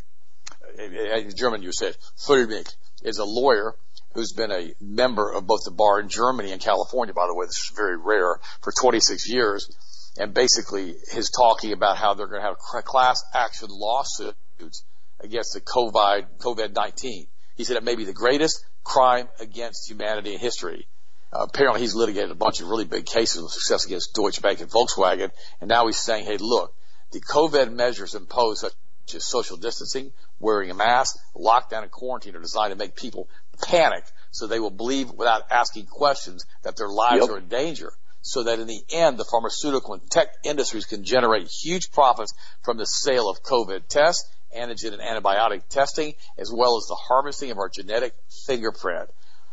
[0.78, 1.96] in uh, uh, uh, German you said,
[2.26, 2.70] Fuellmich,
[3.02, 3.74] is a lawyer
[4.14, 7.46] who's been a member of both the bar in Germany and California, by the way,
[7.46, 9.70] this is very rare, for 26 years.
[10.18, 14.84] And basically, his talking about how they're going to have class action lawsuits
[15.20, 17.28] against the COVID, COVID-19.
[17.60, 20.88] He said it may be the greatest crime against humanity in history.
[21.30, 24.62] Uh, apparently he's litigated a bunch of really big cases with success against Deutsche Bank
[24.62, 25.30] and Volkswagen.
[25.60, 26.72] And now he's saying, hey, look,
[27.12, 28.72] the COVID measures imposed such
[29.14, 33.28] as social distancing, wearing a mask, lockdown and quarantine are designed to make people
[33.60, 37.28] panic so they will believe without asking questions that their lives yep.
[37.28, 37.92] are in danger
[38.22, 42.32] so that in the end, the pharmaceutical and tech industries can generate huge profits
[42.62, 44.26] from the sale of COVID tests,
[44.56, 48.14] antigen and antibiotic testing, as well as the harvesting of our genetic
[48.46, 49.08] fingerprint.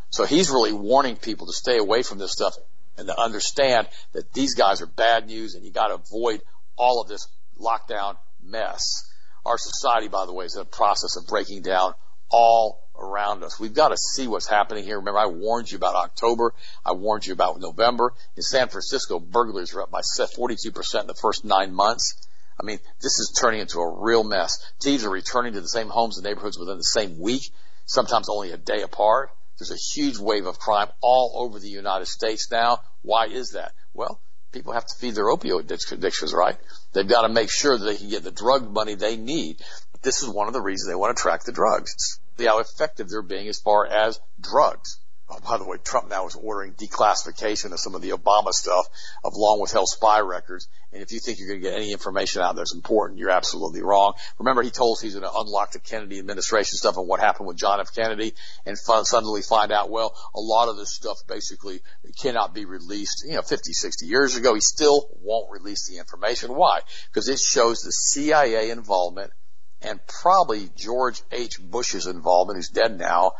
[0.10, 2.56] So he's really warning people to stay away from this stuff
[2.98, 6.42] and to understand that these guys are bad news and you got to avoid
[6.78, 7.28] all of this
[7.60, 9.04] lockdown mess.
[9.46, 11.94] Our society, by the way, is in a process of breaking down
[12.30, 13.60] all around us.
[13.60, 14.98] We've got to see what's happening here.
[14.98, 16.54] Remember, I warned you about October.
[16.86, 18.14] I warned you about November.
[18.36, 22.27] In San Francisco, burglaries are up by 42% in the first nine months.
[22.60, 24.60] I mean, this is turning into a real mess.
[24.82, 27.52] Thieves are returning to the same homes and neighborhoods within the same week,
[27.86, 29.30] sometimes only a day apart.
[29.58, 32.82] There's a huge wave of crime all over the United States now.
[33.02, 33.74] Why is that?
[33.94, 34.20] Well,
[34.52, 36.58] people have to feed their opioid addictions, right?
[36.94, 39.62] They've got to make sure that they can get the drug money they need.
[40.02, 42.20] This is one of the reasons they want to track the drugs.
[42.38, 45.00] See how effective they're being as far as drugs.
[45.30, 48.86] Oh, by the way, Trump now is ordering declassification of some of the Obama stuff
[49.26, 50.70] of long withheld spy records.
[50.94, 53.82] And if you think you're going to get any information out that's important, you're absolutely
[53.82, 54.14] wrong.
[54.40, 57.46] Remember, he told us he's going to unlock the Kennedy administration stuff and what happened
[57.46, 57.94] with John F.
[57.94, 61.82] Kennedy and suddenly find out, well, a lot of this stuff basically
[62.22, 64.54] cannot be released, you know, 50, 60 years ago.
[64.54, 66.56] He still won't release the information.
[66.56, 66.80] Why?
[67.10, 69.34] Because it shows the CIA involvement
[69.82, 71.60] and probably George H.
[71.62, 73.34] Bush's involvement, who's dead now,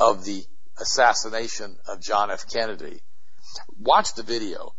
[0.00, 0.42] of the
[0.78, 2.44] assassination of John F.
[2.52, 3.00] Kennedy.
[3.78, 4.74] Watch the video.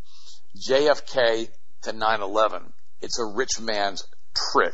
[0.58, 1.50] JFK
[1.84, 2.72] to 9-11.
[3.02, 4.04] It's a rich man's
[4.52, 4.74] trick.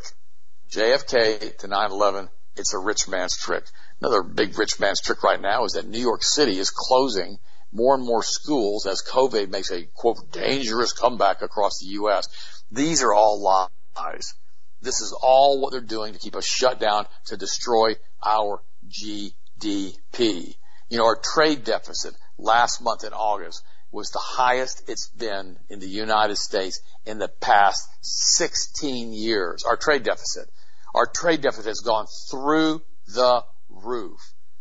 [0.72, 2.30] JFK to 9-11.
[2.56, 3.66] It's a rich man's trick.
[4.00, 7.40] Another big rich man's trick right now is that New York City is closing
[7.72, 12.28] more and more schools as COVID makes a quote dangerous comeback across the U.S.
[12.72, 14.36] These are all lies.
[14.82, 20.56] This is all what they're doing to keep us shut down to destroy our GDP.
[20.94, 25.80] You know, our trade deficit last month in August was the highest it's been in
[25.80, 29.64] the United States in the past 16 years.
[29.64, 30.52] Our trade deficit.
[30.94, 34.20] Our trade deficit has gone through the roof.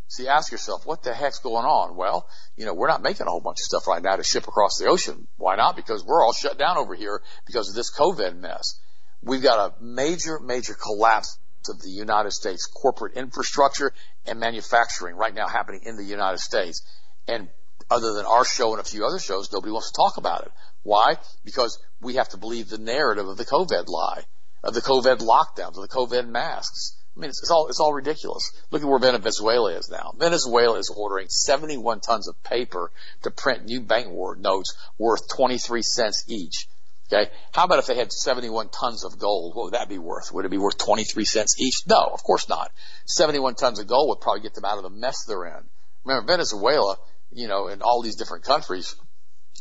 [0.08, 1.96] See, ask yourself, what the heck's going on?
[1.96, 2.26] Well,
[2.56, 4.78] you know, we're not making a whole bunch of stuff right now to ship across
[4.78, 5.28] the ocean.
[5.36, 5.76] Why not?
[5.76, 8.80] Because we're all shut down over here because of this COVID mess.
[9.20, 11.36] We've got a major, major collapse
[11.68, 13.92] of the United States corporate infrastructure
[14.26, 16.82] and manufacturing right now happening in the United States.
[17.28, 17.48] And
[17.90, 20.52] other than our show and a few other shows, nobody wants to talk about it.
[20.82, 21.16] Why?
[21.44, 24.24] Because we have to believe the narrative of the COVID lie,
[24.62, 26.96] of the COVID lockdowns, of the COVID masks.
[27.16, 28.50] I mean, it's, it's all, it's all ridiculous.
[28.70, 30.14] Look at where Venezuela is now.
[30.16, 32.90] Venezuela is ordering 71 tons of paper
[33.22, 34.08] to print new bank
[34.38, 36.68] notes worth 23 cents each.
[37.12, 37.30] Okay.
[37.52, 39.54] How about if they had 71 tons of gold?
[39.54, 40.32] What would that be worth?
[40.32, 41.82] Would it be worth 23 cents each?
[41.86, 42.70] No, of course not.
[43.06, 45.64] 71 tons of gold would probably get them out of the mess they're in.
[46.04, 46.96] Remember, Venezuela,
[47.30, 48.94] you know, and all these different countries,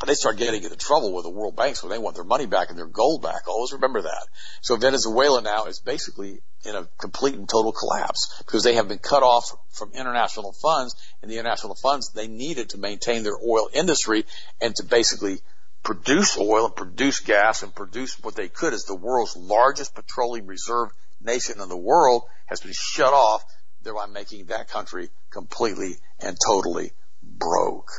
[0.06, 2.70] they start getting into trouble with the world banks when they want their money back
[2.70, 3.48] and their gold back.
[3.48, 4.28] Always remember that.
[4.62, 9.00] So Venezuela now is basically in a complete and total collapse because they have been
[9.00, 13.70] cut off from international funds and the international funds they needed to maintain their oil
[13.74, 14.26] industry
[14.62, 15.40] and to basically
[15.84, 20.48] produce oil and produce gas and produce what they could as the world's largest petroleum
[20.48, 23.44] reserve nation in the world has been shut off,
[23.84, 26.92] thereby making that country completely and totally
[27.24, 27.90] broke.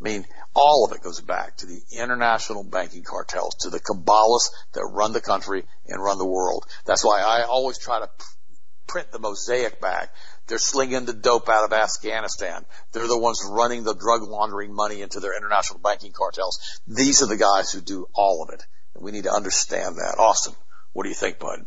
[0.00, 0.24] I mean,
[0.54, 5.12] all of it goes back to the international banking cartels, to the cabalists that run
[5.12, 6.66] the country and run the world.
[6.84, 8.08] That's why I always try to
[8.86, 10.10] print the mosaic back
[10.48, 12.64] they're slinging the dope out of Afghanistan.
[12.92, 16.58] They're the ones running the drug laundering money into their international banking cartels.
[16.86, 18.64] These are the guys who do all of it.
[18.94, 20.16] And we need to understand that.
[20.18, 20.54] Austin,
[20.92, 21.66] what do you think, bud?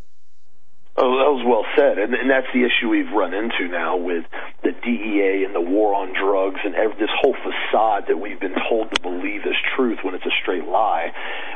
[1.02, 4.24] Oh, that was well said, and, and that's the issue we've run into now with
[4.62, 8.54] the DEA and the war on drugs and every, this whole facade that we've been
[8.70, 11.12] told to believe is truth when it's a straight lie.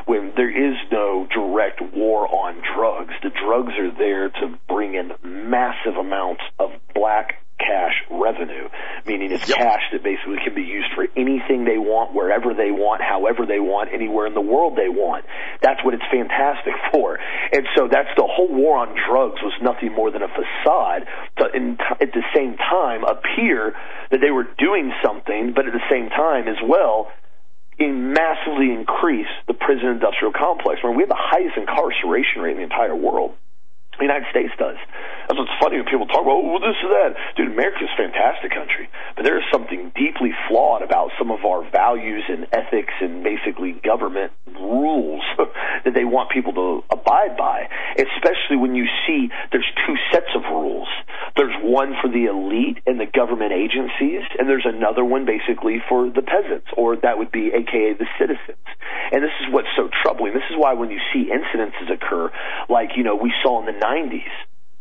[0.06, 5.12] When there is no direct war on drugs, the drugs are there to bring in
[5.22, 8.68] massive amounts of black cash revenue,
[9.06, 9.58] meaning it's yep.
[9.58, 13.60] cash that basically can be used for anything they want, wherever they want, however they
[13.60, 15.24] want, anywhere in the world they want.
[15.62, 17.18] That's what it's fantastic for.
[17.52, 21.06] And so that's the whole war on drugs was nothing more than a facade
[21.38, 23.74] to, in, at the same time, appear
[24.10, 27.08] that they were doing something, but at the same time as well,
[27.78, 30.80] in massively increase the prison industrial complex.
[30.82, 33.34] Mean, we have the highest incarceration rate in the entire world.
[33.98, 34.76] The United States does.
[35.26, 37.16] That's what's funny when people talk about, well, this or that.
[37.34, 41.64] Dude, America's a fantastic country, but there is something deeply flawed about some of our
[41.70, 45.24] values and ethics and basically government rules
[45.84, 47.68] that they want people to abide by,
[47.98, 50.88] especially when you see there's two sets of rules.
[51.36, 56.08] There's one for the elite and the government agencies, and there's another one basically for
[56.08, 58.62] the peasants, or that would be AKA the citizens.
[59.12, 60.34] And this is what's so troubling.
[60.34, 62.30] This is why when you see incidences occur,
[62.68, 64.34] like, you know, we saw in the 90s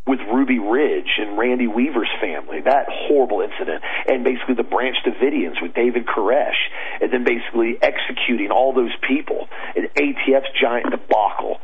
[0.07, 5.61] with Ruby Ridge and Randy Weaver's family, that horrible incident, and basically the Branch Davidians
[5.61, 6.57] with David Koresh,
[7.01, 11.57] and then basically executing all those people, and ATF's giant debacle.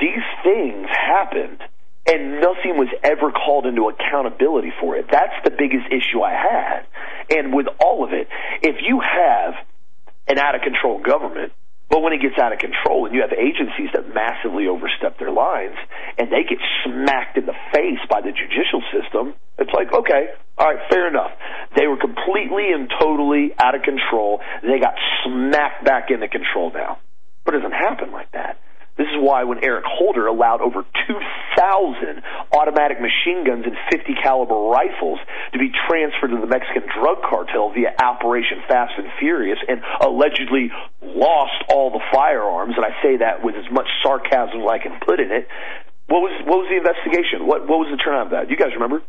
[0.00, 1.62] These things happened,
[2.06, 5.06] and nothing was ever called into accountability for it.
[5.10, 6.86] That's the biggest issue I had.
[7.30, 8.26] And with all of it,
[8.62, 9.54] if you have
[10.26, 11.52] an out of control government
[11.90, 15.32] but when it gets out of control and you have agencies that massively overstep their
[15.32, 15.76] lines
[16.18, 20.28] and they get smacked in the face by the judicial system, it's like, okay,
[20.58, 21.32] all right, fair enough.
[21.76, 24.40] They were completely and totally out of control.
[24.62, 26.98] They got smacked back into control now.
[27.44, 28.60] But it doesn't happen like that.
[28.98, 32.20] This is why when Eric Holder allowed over 2,000
[32.50, 35.20] automatic machine guns and 50 caliber rifles
[35.52, 40.74] to be transferred to the Mexican drug cartel via Operation Fast and Furious and allegedly
[41.00, 44.98] lost all the firearms, and I say that with as much sarcasm as I can
[45.06, 45.46] put in it,
[46.10, 47.46] what was what was the investigation?
[47.46, 48.50] What what was the turnout of that?
[48.50, 49.02] You guys remember?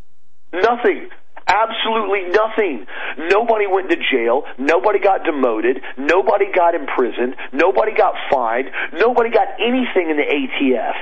[0.54, 1.10] Nothing.
[1.50, 2.86] Absolutely nothing.
[3.18, 4.44] Nobody went to jail.
[4.60, 5.82] Nobody got demoted.
[5.98, 7.36] Nobody got imprisoned.
[7.52, 8.70] Nobody got fined.
[8.94, 10.94] Nobody got anything in the ATF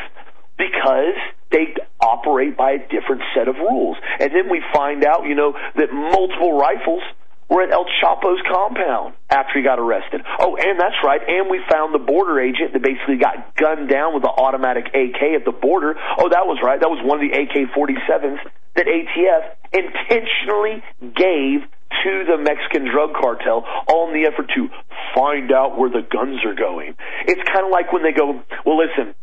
[0.58, 1.20] because
[1.52, 3.98] they operate by a different set of rules.
[4.20, 7.04] And then we find out, you know, that multiple rifles
[7.50, 10.22] were at El Chapo's compound after he got arrested.
[10.39, 11.22] Oh, and that's right.
[11.28, 15.22] And we found the border agent that basically got gunned down with an automatic AK
[15.36, 15.95] at the border.
[16.18, 16.80] Oh, that was right.
[16.80, 18.39] That was one of the AK 47s
[18.78, 21.66] that ATF intentionally gave
[22.04, 24.70] to the Mexican drug cartel all in the effort to
[25.16, 26.96] find out where the guns are going.
[27.26, 29.16] It's kind of like when they go, well, listen,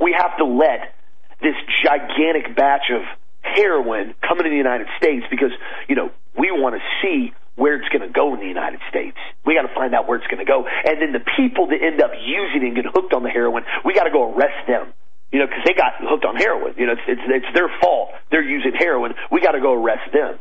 [0.00, 0.94] we have to let
[1.40, 3.02] this gigantic batch of
[3.42, 5.52] heroin come into the United States because,
[5.88, 9.16] you know, we want to see where it's going to go in the United States.
[9.44, 10.66] We got to find out where it's going to go.
[10.66, 13.64] And then the people that end up using it and get hooked on the heroin,
[13.84, 14.92] we got to go arrest them
[15.32, 16.74] you know, because they got hooked on heroin.
[16.76, 18.10] You know, it's, it's it's their fault.
[18.30, 19.14] They're using heroin.
[19.30, 20.38] We got to go arrest them.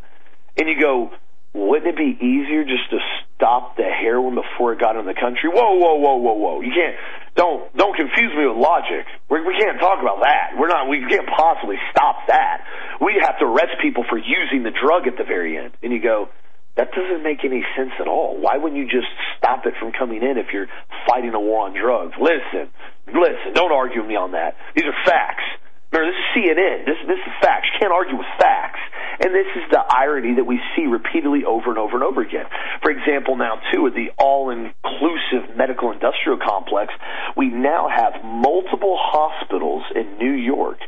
[0.57, 1.11] And you go,
[1.53, 2.99] wouldn't it be easier just to
[3.35, 5.49] stop the heroin before it got in the country?
[5.49, 6.61] Whoa, whoa, whoa, whoa, whoa!
[6.61, 6.95] You can't
[7.35, 9.05] don't don't confuse me with logic.
[9.29, 10.57] We, we can't talk about that.
[10.57, 10.89] We're not.
[10.89, 12.65] We can't possibly stop that.
[13.01, 15.73] We have to arrest people for using the drug at the very end.
[15.83, 16.29] And you go,
[16.77, 18.37] that doesn't make any sense at all.
[18.39, 20.69] Why wouldn't you just stop it from coming in if you're
[21.09, 22.13] fighting a war on drugs?
[22.21, 22.69] Listen,
[23.07, 24.55] listen, don't argue with me on that.
[24.75, 25.43] These are facts.
[25.91, 26.85] Remember, this is CNN.
[26.85, 27.67] This, this is facts.
[27.73, 28.79] You can't argue with facts.
[29.23, 32.45] And this is the irony that we see repeatedly over and over and over again.
[32.83, 36.93] For example, now, too, with the all-inclusive medical industrial complex,
[37.35, 40.79] we now have multiple hospitals in New York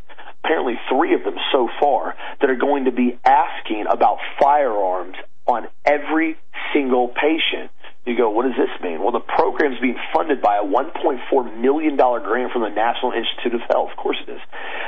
[0.43, 5.15] apparently three of them so far that are going to be asking about firearms
[7.37, 7.69] single.
[8.05, 9.03] You go, what does this mean?
[9.03, 13.53] Well, the program is being funded by a $1.4 million grant from the National Institute
[13.53, 13.91] of Health.
[13.91, 14.41] Of course it is.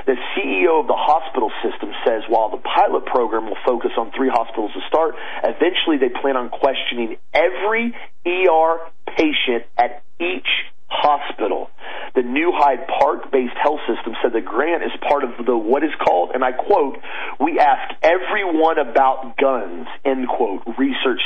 [0.08, 4.30] The CEO of the hospital system says while the pilot program will focus on three
[4.34, 5.14] hospitals to start,
[5.44, 7.94] eventually they plan on questioning every
[8.26, 10.50] ER patient at each
[10.92, 11.70] hospital.
[12.16, 15.84] The New Hyde Park based health system said the grant is part of the what
[15.84, 17.00] is called, and I quote,
[17.40, 21.24] we ask everyone about guns, end quote, research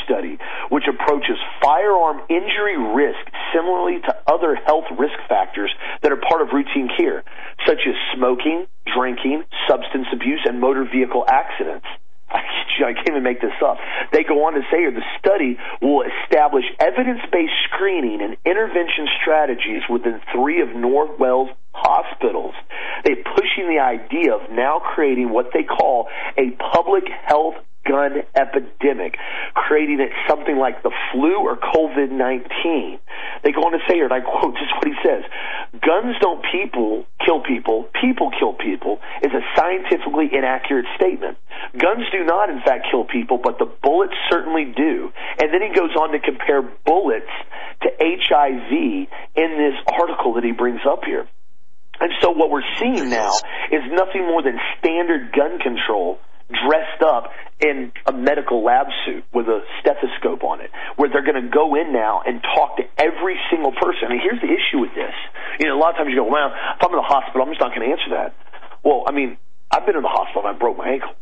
[0.76, 3.23] which approaches firearm injury risk
[3.55, 5.71] similarly to other health risk factors
[6.03, 7.23] that are part of routine care,
[7.65, 11.88] such as smoking, drinking, substance abuse, and motor vehicle accidents.
[12.30, 13.78] I can't even make this up.
[14.11, 19.88] They go on to say here the study will establish evidence-based screening and intervention strategies
[19.89, 22.53] within three of Northwell's hospitals.
[23.05, 27.55] They're pushing the idea of now creating what they call a public health
[27.86, 29.15] gun epidemic,
[29.53, 32.99] creating it something like the flu or COVID 19.
[33.43, 35.23] They go on to say here, and I quote, this is what he says
[35.81, 41.38] Guns don't people kill people, people kill people is a scientifically inaccurate statement.
[41.77, 45.11] Guns do not, in fact, kill people, but the bullets certainly do.
[45.39, 47.31] And then he goes on to compare bullets
[47.81, 48.71] to HIV
[49.36, 51.27] in this article that he brings up here.
[51.99, 53.31] And so what we're seeing now
[53.71, 56.19] is nothing more than standard gun control
[56.49, 61.41] dressed up in a medical lab suit with a stethoscope on it, where they're going
[61.41, 64.05] to go in now and talk to every single person.
[64.05, 65.15] I mean, here's the issue with this.
[65.59, 67.49] You know, a lot of times you go, well, if I'm in the hospital, I'm
[67.49, 68.35] just not going to answer that.
[68.83, 69.37] Well, I mean,
[69.71, 71.15] I've been in the hospital and I broke my ankle.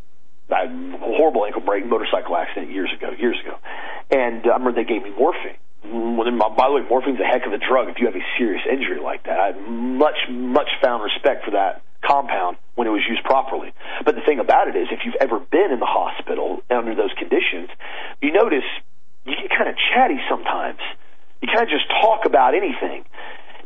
[0.52, 3.58] I had a horrible ankle break, motorcycle accident years ago, years ago.
[4.12, 5.58] And uh, I remember they gave me morphine.
[5.86, 8.26] Well, then, by the way, morphine's a heck of a drug if you have a
[8.38, 9.40] serious injury like that.
[9.40, 13.74] I much, much found respect for that compound when it was used properly.
[14.06, 17.14] But the thing about it is, if you've ever been in the hospital under those
[17.18, 17.70] conditions,
[18.22, 18.68] you notice
[19.26, 20.80] you get kind of chatty sometimes.
[21.42, 23.06] You kind of just talk about anything.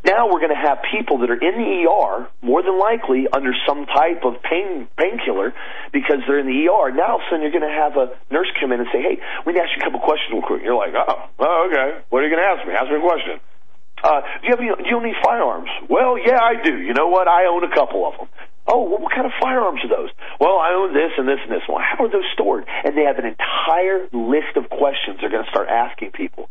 [0.04, 3.52] Now we're going to have people that are in the ER, more than likely under
[3.66, 5.52] some type of pain painkiller,
[5.92, 6.94] because they're in the ER.
[6.94, 9.02] Now all of a sudden you're going to have a nurse come in and say,
[9.02, 11.68] "Hey, we need to ask you a couple questions real quick." You're like, "Oh, oh
[11.68, 11.98] okay.
[12.10, 12.74] What are you going to ask me?
[12.74, 13.40] Ask me a question."
[14.02, 15.68] Uh, do you have any, do you need firearms?
[15.88, 16.78] Well, yeah, I do.
[16.78, 17.28] You know what?
[17.28, 18.28] I own a couple of them.
[18.68, 20.10] Oh, well, what kind of firearms are those?
[20.38, 21.62] Well, I own this and this and this.
[21.68, 22.64] Well, how are those stored?
[22.84, 26.50] And they have an entire list of questions they're going to start asking people.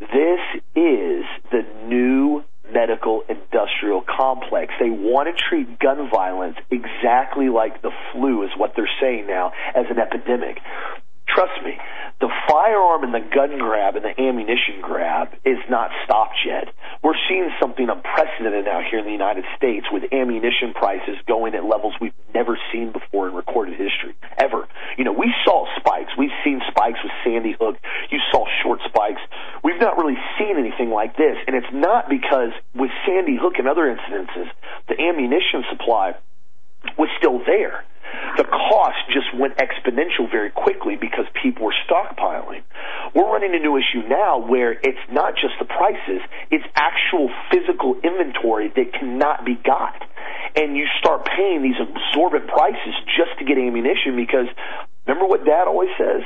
[0.00, 0.40] This
[0.74, 4.72] is the new medical industrial complex.
[4.80, 9.52] They want to treat gun violence exactly like the flu is what they're saying now
[9.74, 10.58] as an epidemic.
[11.34, 11.78] Trust me,
[12.20, 16.74] the firearm and the gun grab and the ammunition grab is not stopped yet.
[17.02, 21.64] We're seeing something unprecedented now here in the United States with ammunition prices going at
[21.64, 24.66] levels we've never seen before in recorded history, ever.
[24.98, 26.12] You know, we saw spikes.
[26.18, 27.76] We've seen spikes with Sandy Hook.
[28.10, 29.22] You saw short spikes.
[29.62, 31.36] We've not really seen anything like this.
[31.46, 34.50] And it's not because with Sandy Hook and other incidences,
[34.88, 36.14] the ammunition supply
[36.98, 37.84] was still there
[38.36, 42.62] the cost just went exponential very quickly because people were stockpiling.
[43.14, 47.96] We're running into an issue now where it's not just the prices, it's actual physical
[48.02, 49.94] inventory that cannot be got.
[50.56, 54.46] And you start paying these absorbent prices just to get ammunition because
[55.06, 56.22] remember what dad always says?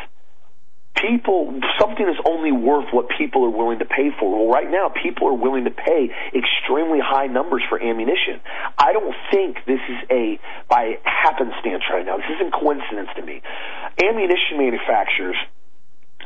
[1.06, 4.30] People something is only worth what people are willing to pay for.
[4.30, 8.40] Well, right now people are willing to pay extremely high numbers for ammunition.
[8.78, 10.38] I don't think this is a
[10.68, 12.16] by happenstance right now.
[12.16, 13.42] This isn't coincidence to me.
[14.02, 15.36] Ammunition manufacturers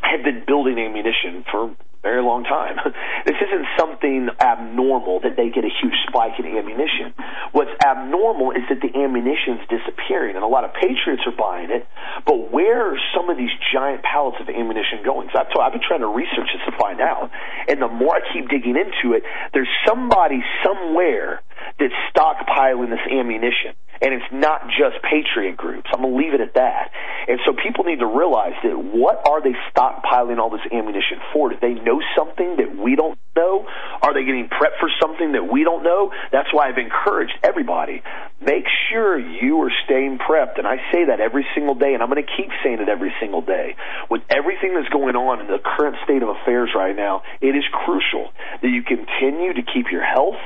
[0.03, 2.76] have been building ammunition for very long time.
[3.26, 7.14] this isn't something abnormal that they get a huge spike in ammunition.
[7.53, 11.86] What's abnormal is that the ammunition's disappearing, and a lot of patriots are buying it.
[12.26, 15.28] But where are some of these giant pallets of ammunition going?
[15.32, 17.30] So I've, told, I've been trying to research this to find out,
[17.66, 19.22] and the more I keep digging into it,
[19.53, 21.42] there's somebody somewhere
[21.78, 23.74] that's stockpiling this ammunition.
[24.01, 25.90] And it's not just patriot groups.
[25.92, 26.92] I'm going to leave it at that.
[27.26, 31.51] And so people need to realize that what are they stockpiling all this ammunition for?
[31.51, 33.66] Do they know something that we don't know?
[34.03, 36.12] Are they getting prepped for something that we don't know?
[36.32, 38.03] That's why I've encouraged everybody.
[38.40, 40.59] Make sure you are staying prepped.
[40.59, 43.12] And I say that every single day, and I'm going to keep saying it every
[43.20, 43.76] single day.
[44.11, 47.64] With everything that's going on in the current state of affairs right now, it is
[47.72, 48.30] crucial
[48.62, 50.38] that you continue to keep your health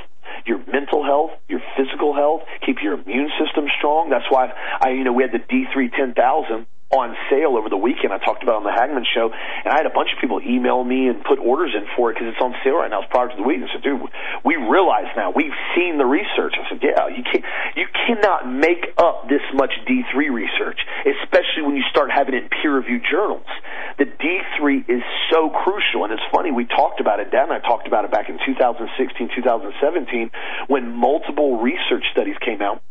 [0.47, 4.11] your mental health, your physical health, keep your immune system strong.
[4.11, 8.13] That's why I, you know, we had the D3 10,000 on sale over the weekend.
[8.13, 10.85] I talked about on the Hagmann show, and I had a bunch of people email
[10.85, 13.01] me and put orders in for it because it's on sale right now.
[13.01, 13.65] It's prior of the week.
[13.65, 14.05] I said, dude,
[14.45, 16.53] we realize now we've seen the research.
[16.61, 17.45] I said, yeah, you can't,
[17.81, 22.49] you cannot make up this much D3 research, especially when you start having it in
[22.61, 23.49] peer-reviewed journals.
[23.97, 26.53] The D3 is so crucial, and it's funny.
[26.53, 27.33] We talked about it.
[27.33, 30.31] Dan and I talked about it back in 2016, 2017,
[30.69, 32.85] when multiple research studies came out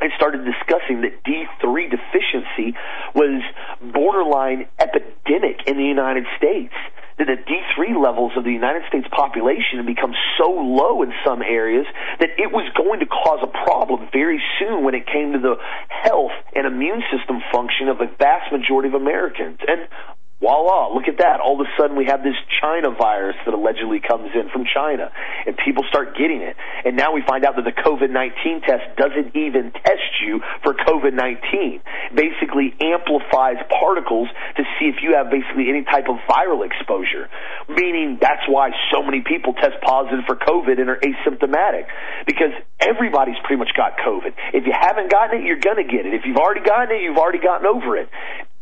[0.00, 2.76] I started discussing that D3 deficiency
[3.14, 3.42] was
[3.92, 6.74] borderline epidemic in the United States.
[7.18, 11.42] That the D3 levels of the United States population had become so low in some
[11.42, 11.84] areas
[12.18, 15.60] that it was going to cause a problem very soon when it came to the
[15.88, 19.60] health and immune system function of a vast majority of Americans.
[19.68, 19.84] And
[20.40, 21.38] voila, look at that.
[21.44, 25.12] All of a sudden we have this China virus that allegedly comes in from China
[25.46, 26.56] and people start getting it.
[26.84, 31.84] And now we find out that the COVID-19 test doesn't even test you for COVID-19.
[32.16, 37.28] Basically amplifies particles to see if you have basically any type of viral exposure.
[37.68, 41.84] Meaning that's why so many people test positive for COVID and are asymptomatic.
[42.24, 44.32] Because everybody's pretty much got COVID.
[44.56, 46.16] If you haven't gotten it, you're gonna get it.
[46.16, 48.08] If you've already gotten it, you've already gotten over it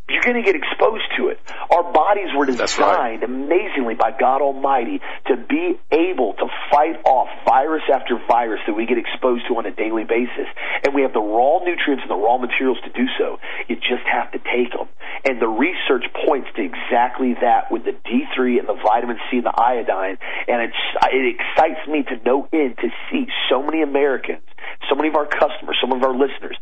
[0.08, 1.38] you're going to get exposed to it.
[1.70, 3.22] Our bodies were designed right.
[3.22, 8.86] amazingly by God Almighty to be able to fight off virus after virus that we
[8.86, 10.48] get exposed to on a daily basis.
[10.82, 13.36] And we have the raw nutrients and the raw materials to do so.
[13.68, 14.88] You just have to take them.
[15.24, 19.46] And the research points to exactly that with the D3 and the vitamin C and
[19.46, 20.16] the iodine.
[20.48, 20.82] And it's,
[21.12, 24.42] it excites me to no end to see so many Americans
[24.88, 26.56] so many of our customers, some of our listeners,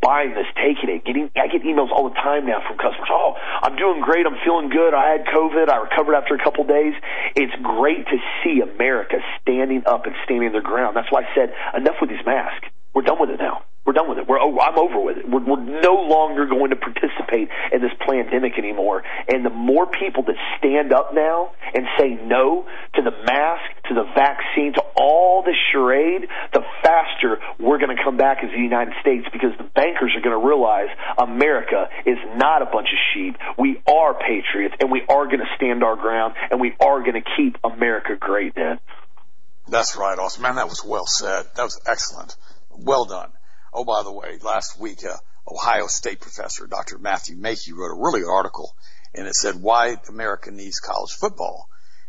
[0.00, 1.30] buying this, taking it, getting.
[1.36, 3.08] I get emails all the time now from customers.
[3.10, 4.26] Oh, I'm doing great.
[4.26, 4.94] I'm feeling good.
[4.94, 5.68] I had COVID.
[5.68, 6.94] I recovered after a couple days.
[7.36, 10.96] It's great to see America standing up and standing their ground.
[10.96, 12.68] That's why I said enough with these masks.
[12.94, 13.62] We're done with it now.
[13.86, 14.28] We're done with it.
[14.28, 15.28] We're oh, I'm over with it.
[15.28, 19.02] We're, we're no longer going to participate in this pandemic anymore.
[19.26, 23.94] And the more people that stand up now and say no to the mask, to
[23.94, 28.62] the vaccine, to all the charade, the faster we're going to come back as the
[28.62, 33.00] United States because the bankers are going to realize America is not a bunch of
[33.14, 33.36] sheep.
[33.58, 37.16] We are patriots and we are going to stand our ground and we are going
[37.16, 38.78] to keep America great, Dad.
[39.68, 40.42] That's right, Austin.
[40.42, 41.46] Man, that was well said.
[41.56, 42.36] That was excellent.
[42.70, 43.30] Well done.
[43.72, 45.16] Oh, by the way, last week, uh,
[45.46, 46.98] Ohio State professor Dr.
[46.98, 48.74] Matthew Makey wrote a really good article,
[49.14, 51.68] and it said why America needs college football.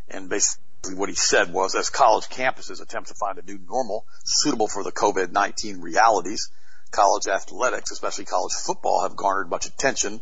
[0.10, 4.06] And basically what he said was as college campuses attempt to find a new normal
[4.24, 6.50] suitable for the COVID-19 realities,
[6.90, 10.20] college athletics, especially college football, have garnered much attention,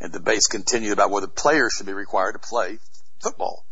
[0.00, 2.78] and debates continue about whether players should be required to play
[3.20, 3.64] football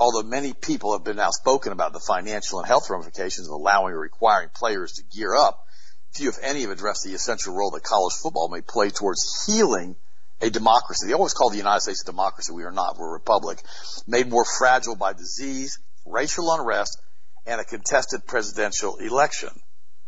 [0.00, 4.00] although many people have been outspoken about the financial and health ramifications of allowing or
[4.00, 5.66] requiring players to gear up,
[6.12, 9.96] few, if any, have addressed the essential role that college football may play towards healing
[10.40, 11.06] a democracy.
[11.06, 12.52] They always call the United States a democracy.
[12.52, 12.96] We are not.
[12.98, 13.62] We're a republic.
[14.06, 17.00] Made more fragile by disease, racial unrest,
[17.46, 19.50] and a contested presidential election.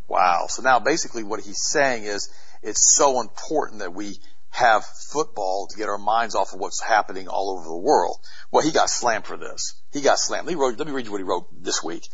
[0.09, 0.47] Wow.
[0.49, 2.31] So now basically what he's saying is
[2.63, 4.17] it's so important that we
[4.51, 8.19] have football to get our minds off of what's happening all over the world.
[8.51, 9.75] Well, he got slammed for this.
[9.93, 10.49] He got slammed.
[10.49, 12.07] He wrote, let me read you what he wrote this week.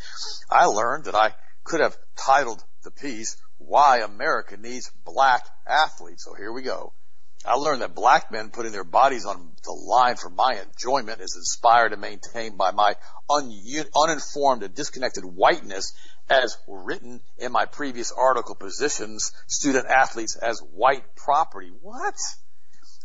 [0.48, 1.34] I learned that I
[1.64, 6.24] could have titled the piece, Why America Needs Black Athletes.
[6.24, 6.92] So here we go.
[7.44, 11.36] I learned that black men putting their bodies on the line for my enjoyment is
[11.36, 12.96] inspired and maintained by my
[13.30, 13.52] un-
[13.96, 15.92] uninformed and disconnected whiteness
[16.28, 21.70] as written in my previous article positions student athletes as white property.
[21.80, 22.16] What?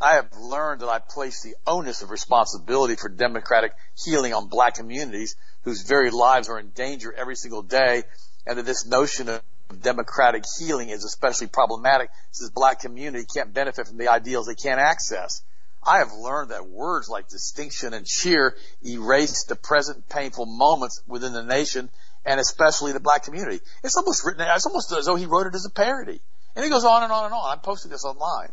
[0.01, 3.73] I have learned that I place the onus of responsibility for democratic
[4.03, 8.03] healing on black communities whose very lives are in danger every single day
[8.45, 9.41] and that this notion of
[9.81, 14.79] democratic healing is especially problematic since black community can't benefit from the ideals they can't
[14.79, 15.41] access.
[15.85, 18.55] I have learned that words like distinction and cheer
[18.85, 21.89] erase the present painful moments within the nation
[22.25, 23.59] and especially the black community.
[23.83, 26.21] It's almost written, it's almost as though he wrote it as a parody.
[26.55, 27.51] And he goes on and on and on.
[27.51, 28.49] I'm posting this online.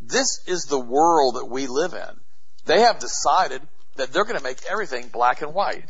[0.00, 2.20] This is the world that we live in.
[2.66, 3.62] They have decided
[3.96, 5.84] that they're going to make everything black and white.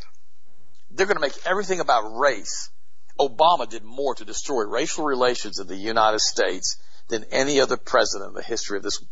[0.91, 2.71] They're going to make everything about race.
[3.19, 6.77] Obama did more to destroy racial relations in the United States
[7.09, 9.03] than any other president in the history of this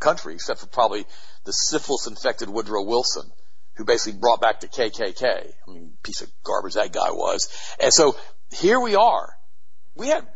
[0.00, 1.06] country, except for probably
[1.44, 3.30] the syphilis infected Woodrow Wilson
[3.76, 5.24] who basically brought back the KKK.
[5.26, 7.48] I mean, piece of garbage that guy was.
[7.80, 8.16] And so
[8.52, 9.32] here we are.
[9.96, 10.26] We had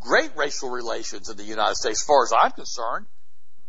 [0.00, 3.06] great racial relations in the United States, as far as I'm concerned.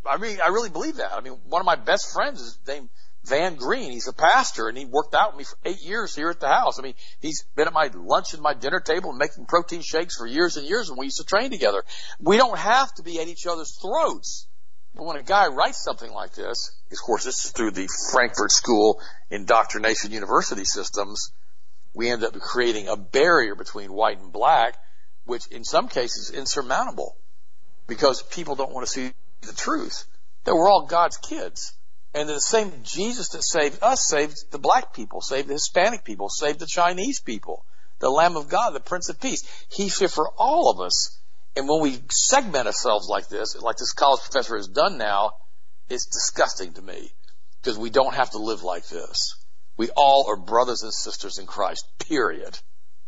[0.06, 1.12] I mean, I really believe that.
[1.12, 2.88] I mean, one of my best friends is named
[3.28, 3.92] Van Green.
[3.92, 6.48] He's a pastor and he worked out with me for eight years here at the
[6.48, 6.78] house.
[6.78, 10.26] I mean, he's been at my lunch and my dinner table making protein shakes for
[10.26, 11.84] years and years when we used to train together.
[12.20, 14.46] We don't have to be at each other's throats.
[14.94, 18.50] But when a guy writes something like this, of course, this is through the Frankfurt
[18.50, 19.00] School
[19.30, 21.30] indoctrination university systems,
[21.94, 24.76] we end up creating a barrier between white and black,
[25.24, 27.16] which in some cases is insurmountable
[27.86, 29.12] because people don't want to see
[29.42, 30.04] the truth
[30.44, 31.74] that we're all God's kids.
[32.14, 36.28] And the same Jesus that saved us saved the black people, saved the Hispanic people,
[36.28, 37.64] saved the Chinese people,
[37.98, 39.42] the Lamb of God, the Prince of Peace.
[39.70, 41.18] He's here for all of us.
[41.56, 45.32] And when we segment ourselves like this, like this college professor has done now,
[45.90, 47.10] it's disgusting to me
[47.60, 49.34] because we don't have to live like this.
[49.76, 52.58] We all are brothers and sisters in Christ, period.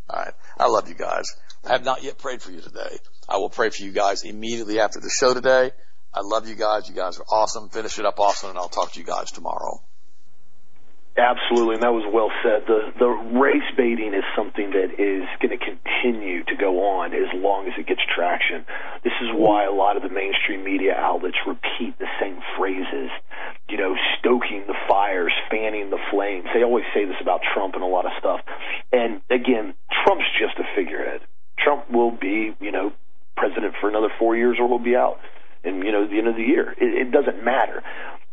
[0.09, 0.33] Alright.
[0.57, 1.25] I love you guys.
[1.65, 2.97] I have not yet prayed for you today.
[3.27, 5.71] I will pray for you guys immediately after the show today.
[6.13, 6.89] I love you guys.
[6.89, 7.69] You guys are awesome.
[7.69, 9.81] Finish it up awesome and I'll talk to you guys tomorrow.
[11.17, 12.63] Absolutely, and that was well said.
[12.71, 17.27] The the race baiting is something that is going to continue to go on as
[17.35, 18.63] long as it gets traction.
[19.03, 23.11] This is why a lot of the mainstream media outlets repeat the same phrases.
[23.67, 26.47] You know, stoking the fires, fanning the flames.
[26.55, 28.39] They always say this about Trump and a lot of stuff.
[28.95, 31.27] And again, Trump's just a figurehead.
[31.59, 32.95] Trump will be, you know,
[33.35, 35.19] president for another four years, or he'll be out.
[35.63, 37.83] And you know, the end of the year, it, it doesn't matter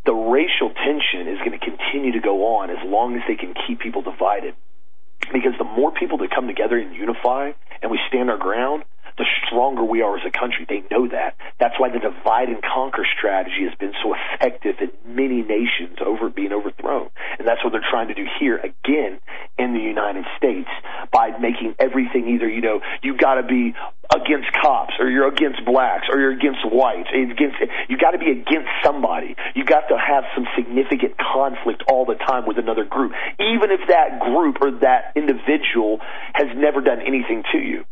[0.09, 3.53] the racial tension is going to continue to go on as long as they can
[3.67, 4.55] keep people divided.
[5.33, 7.53] Because the more people that come together and unify
[7.83, 8.85] and we stand our ground,
[9.19, 10.65] the stronger we are as a country.
[10.69, 11.37] They know that.
[11.59, 16.31] That's why the divide and conquer strategy has been so effective in many nations over
[16.31, 17.11] being overthrown.
[17.39, 19.21] And that's what they're trying to do here again
[19.59, 20.69] in the United States
[21.13, 23.75] by making everything either, you know, you gotta be
[24.15, 27.09] against cops or you're against blacks or you're against whites.
[27.13, 27.57] Against,
[27.89, 29.37] you gotta be against somebody.
[29.55, 33.81] You got to have some significant conflict all the time with another group, even if
[33.89, 35.99] that group or that individual
[36.33, 37.85] has never done anything to you.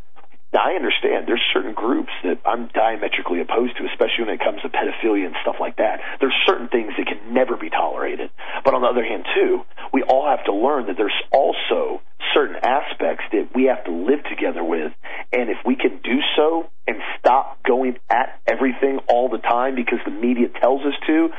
[0.53, 4.63] Now I understand there's certain groups that I'm diametrically opposed to, especially when it comes
[4.63, 6.01] to pedophilia and stuff like that.
[6.21, 8.31] There's certain things that can never be tolerated.
[8.65, 12.01] But on the other hand, too, we all have to learn that there's also
[12.33, 14.93] certain aspects that we have to live together with.
[15.33, 19.99] And if we can do so and stop going at everything all the time because
[20.05, 21.31] the media tells us to,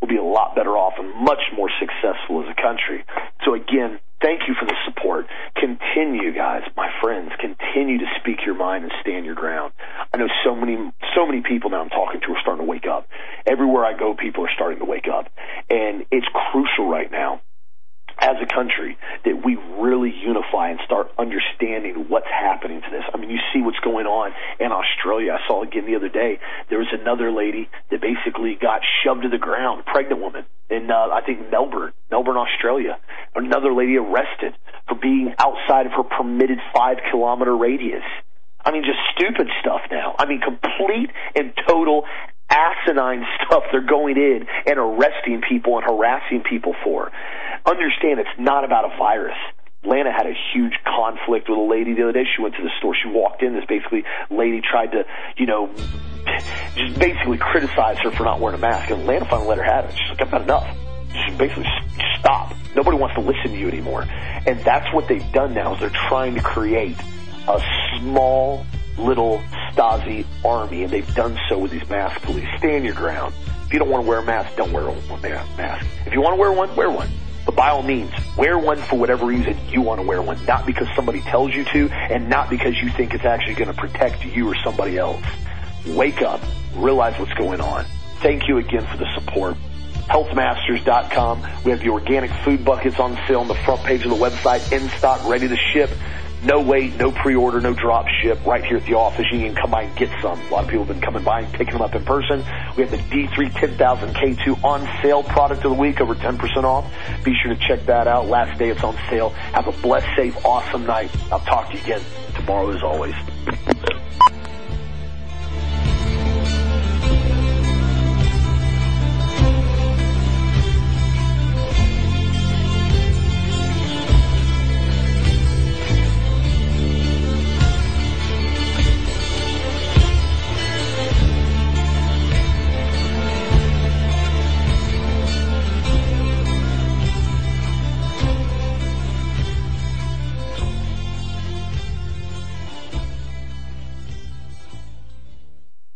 [0.00, 3.04] we'll be a lot better off and much more successful as a country.
[3.44, 5.26] So again, thank you for the support.
[5.56, 9.72] Continue, guys, my friends, continue to speak your mind and stand your ground.
[10.12, 10.76] I know so many,
[11.14, 13.08] so many people now I'm talking to are starting to wake up.
[13.46, 15.28] Everywhere I go, people are starting to wake up.
[15.68, 17.40] And it's crucial right now
[18.20, 23.02] as a country that we really unify and start understanding what's happening to this.
[23.12, 25.32] I mean, you see what's going on in Australia.
[25.32, 26.38] I saw again the other day.
[26.68, 31.08] There was another lady that basically got shoved to the ground, pregnant woman in uh,
[31.12, 32.98] I think Melbourne, Melbourne, Australia.
[33.34, 34.54] Another lady arrested
[34.88, 38.04] for being outside of her permitted five kilometer radius.
[38.64, 40.14] I mean, just stupid stuff now.
[40.18, 42.04] I mean, complete and total
[42.50, 47.10] asinine stuff they're going in and arresting people and harassing people for.
[47.66, 49.36] Understand it's not about a virus.
[49.84, 52.24] Lana had a huge conflict with a lady the other day.
[52.36, 52.94] She went to the store.
[52.94, 53.54] She walked in.
[53.54, 55.04] This basically lady tried to,
[55.38, 55.70] you know,
[56.76, 58.90] just basically criticize her for not wearing a mask.
[58.90, 59.92] And Lana finally let her have it.
[59.92, 60.76] She's like, I've had enough.
[61.26, 61.66] She basically
[62.18, 62.54] stop.
[62.76, 64.02] Nobody wants to listen to you anymore.
[64.46, 66.96] And that's what they've done now is they're trying to create
[67.48, 67.62] a
[67.98, 68.66] small
[68.98, 69.38] little
[69.72, 72.46] Stasi army, and they've done so with these mask police.
[72.58, 73.34] Stand your ground.
[73.64, 75.86] If you don't want to wear a mask, don't wear a mask.
[76.06, 77.08] If you want to wear one, wear one.
[77.50, 80.66] But by all means, wear one for whatever reason you want to wear one, not
[80.66, 84.24] because somebody tells you to, and not because you think it's actually going to protect
[84.24, 85.24] you or somebody else.
[85.84, 86.40] Wake up,
[86.76, 87.84] realize what's going on.
[88.20, 89.56] Thank you again for the support.
[90.08, 91.42] Healthmasters.com.
[91.64, 94.70] We have the organic food buckets on sale on the front page of the website,
[94.70, 95.90] in stock, ready to ship.
[96.42, 98.38] No wait, no pre-order, no drop ship.
[98.46, 100.40] Right here at the office, you can come by and get some.
[100.40, 102.38] A lot of people have been coming by and picking them up in person.
[102.76, 106.90] We have the D3 10000 K2 on sale product of the week, over 10% off.
[107.24, 108.28] Be sure to check that out.
[108.28, 109.30] Last day it's on sale.
[109.30, 111.10] Have a blessed, safe, awesome night.
[111.30, 112.02] I'll talk to you again
[112.34, 113.14] tomorrow as always.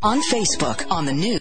[0.05, 1.40] On Facebook on the news.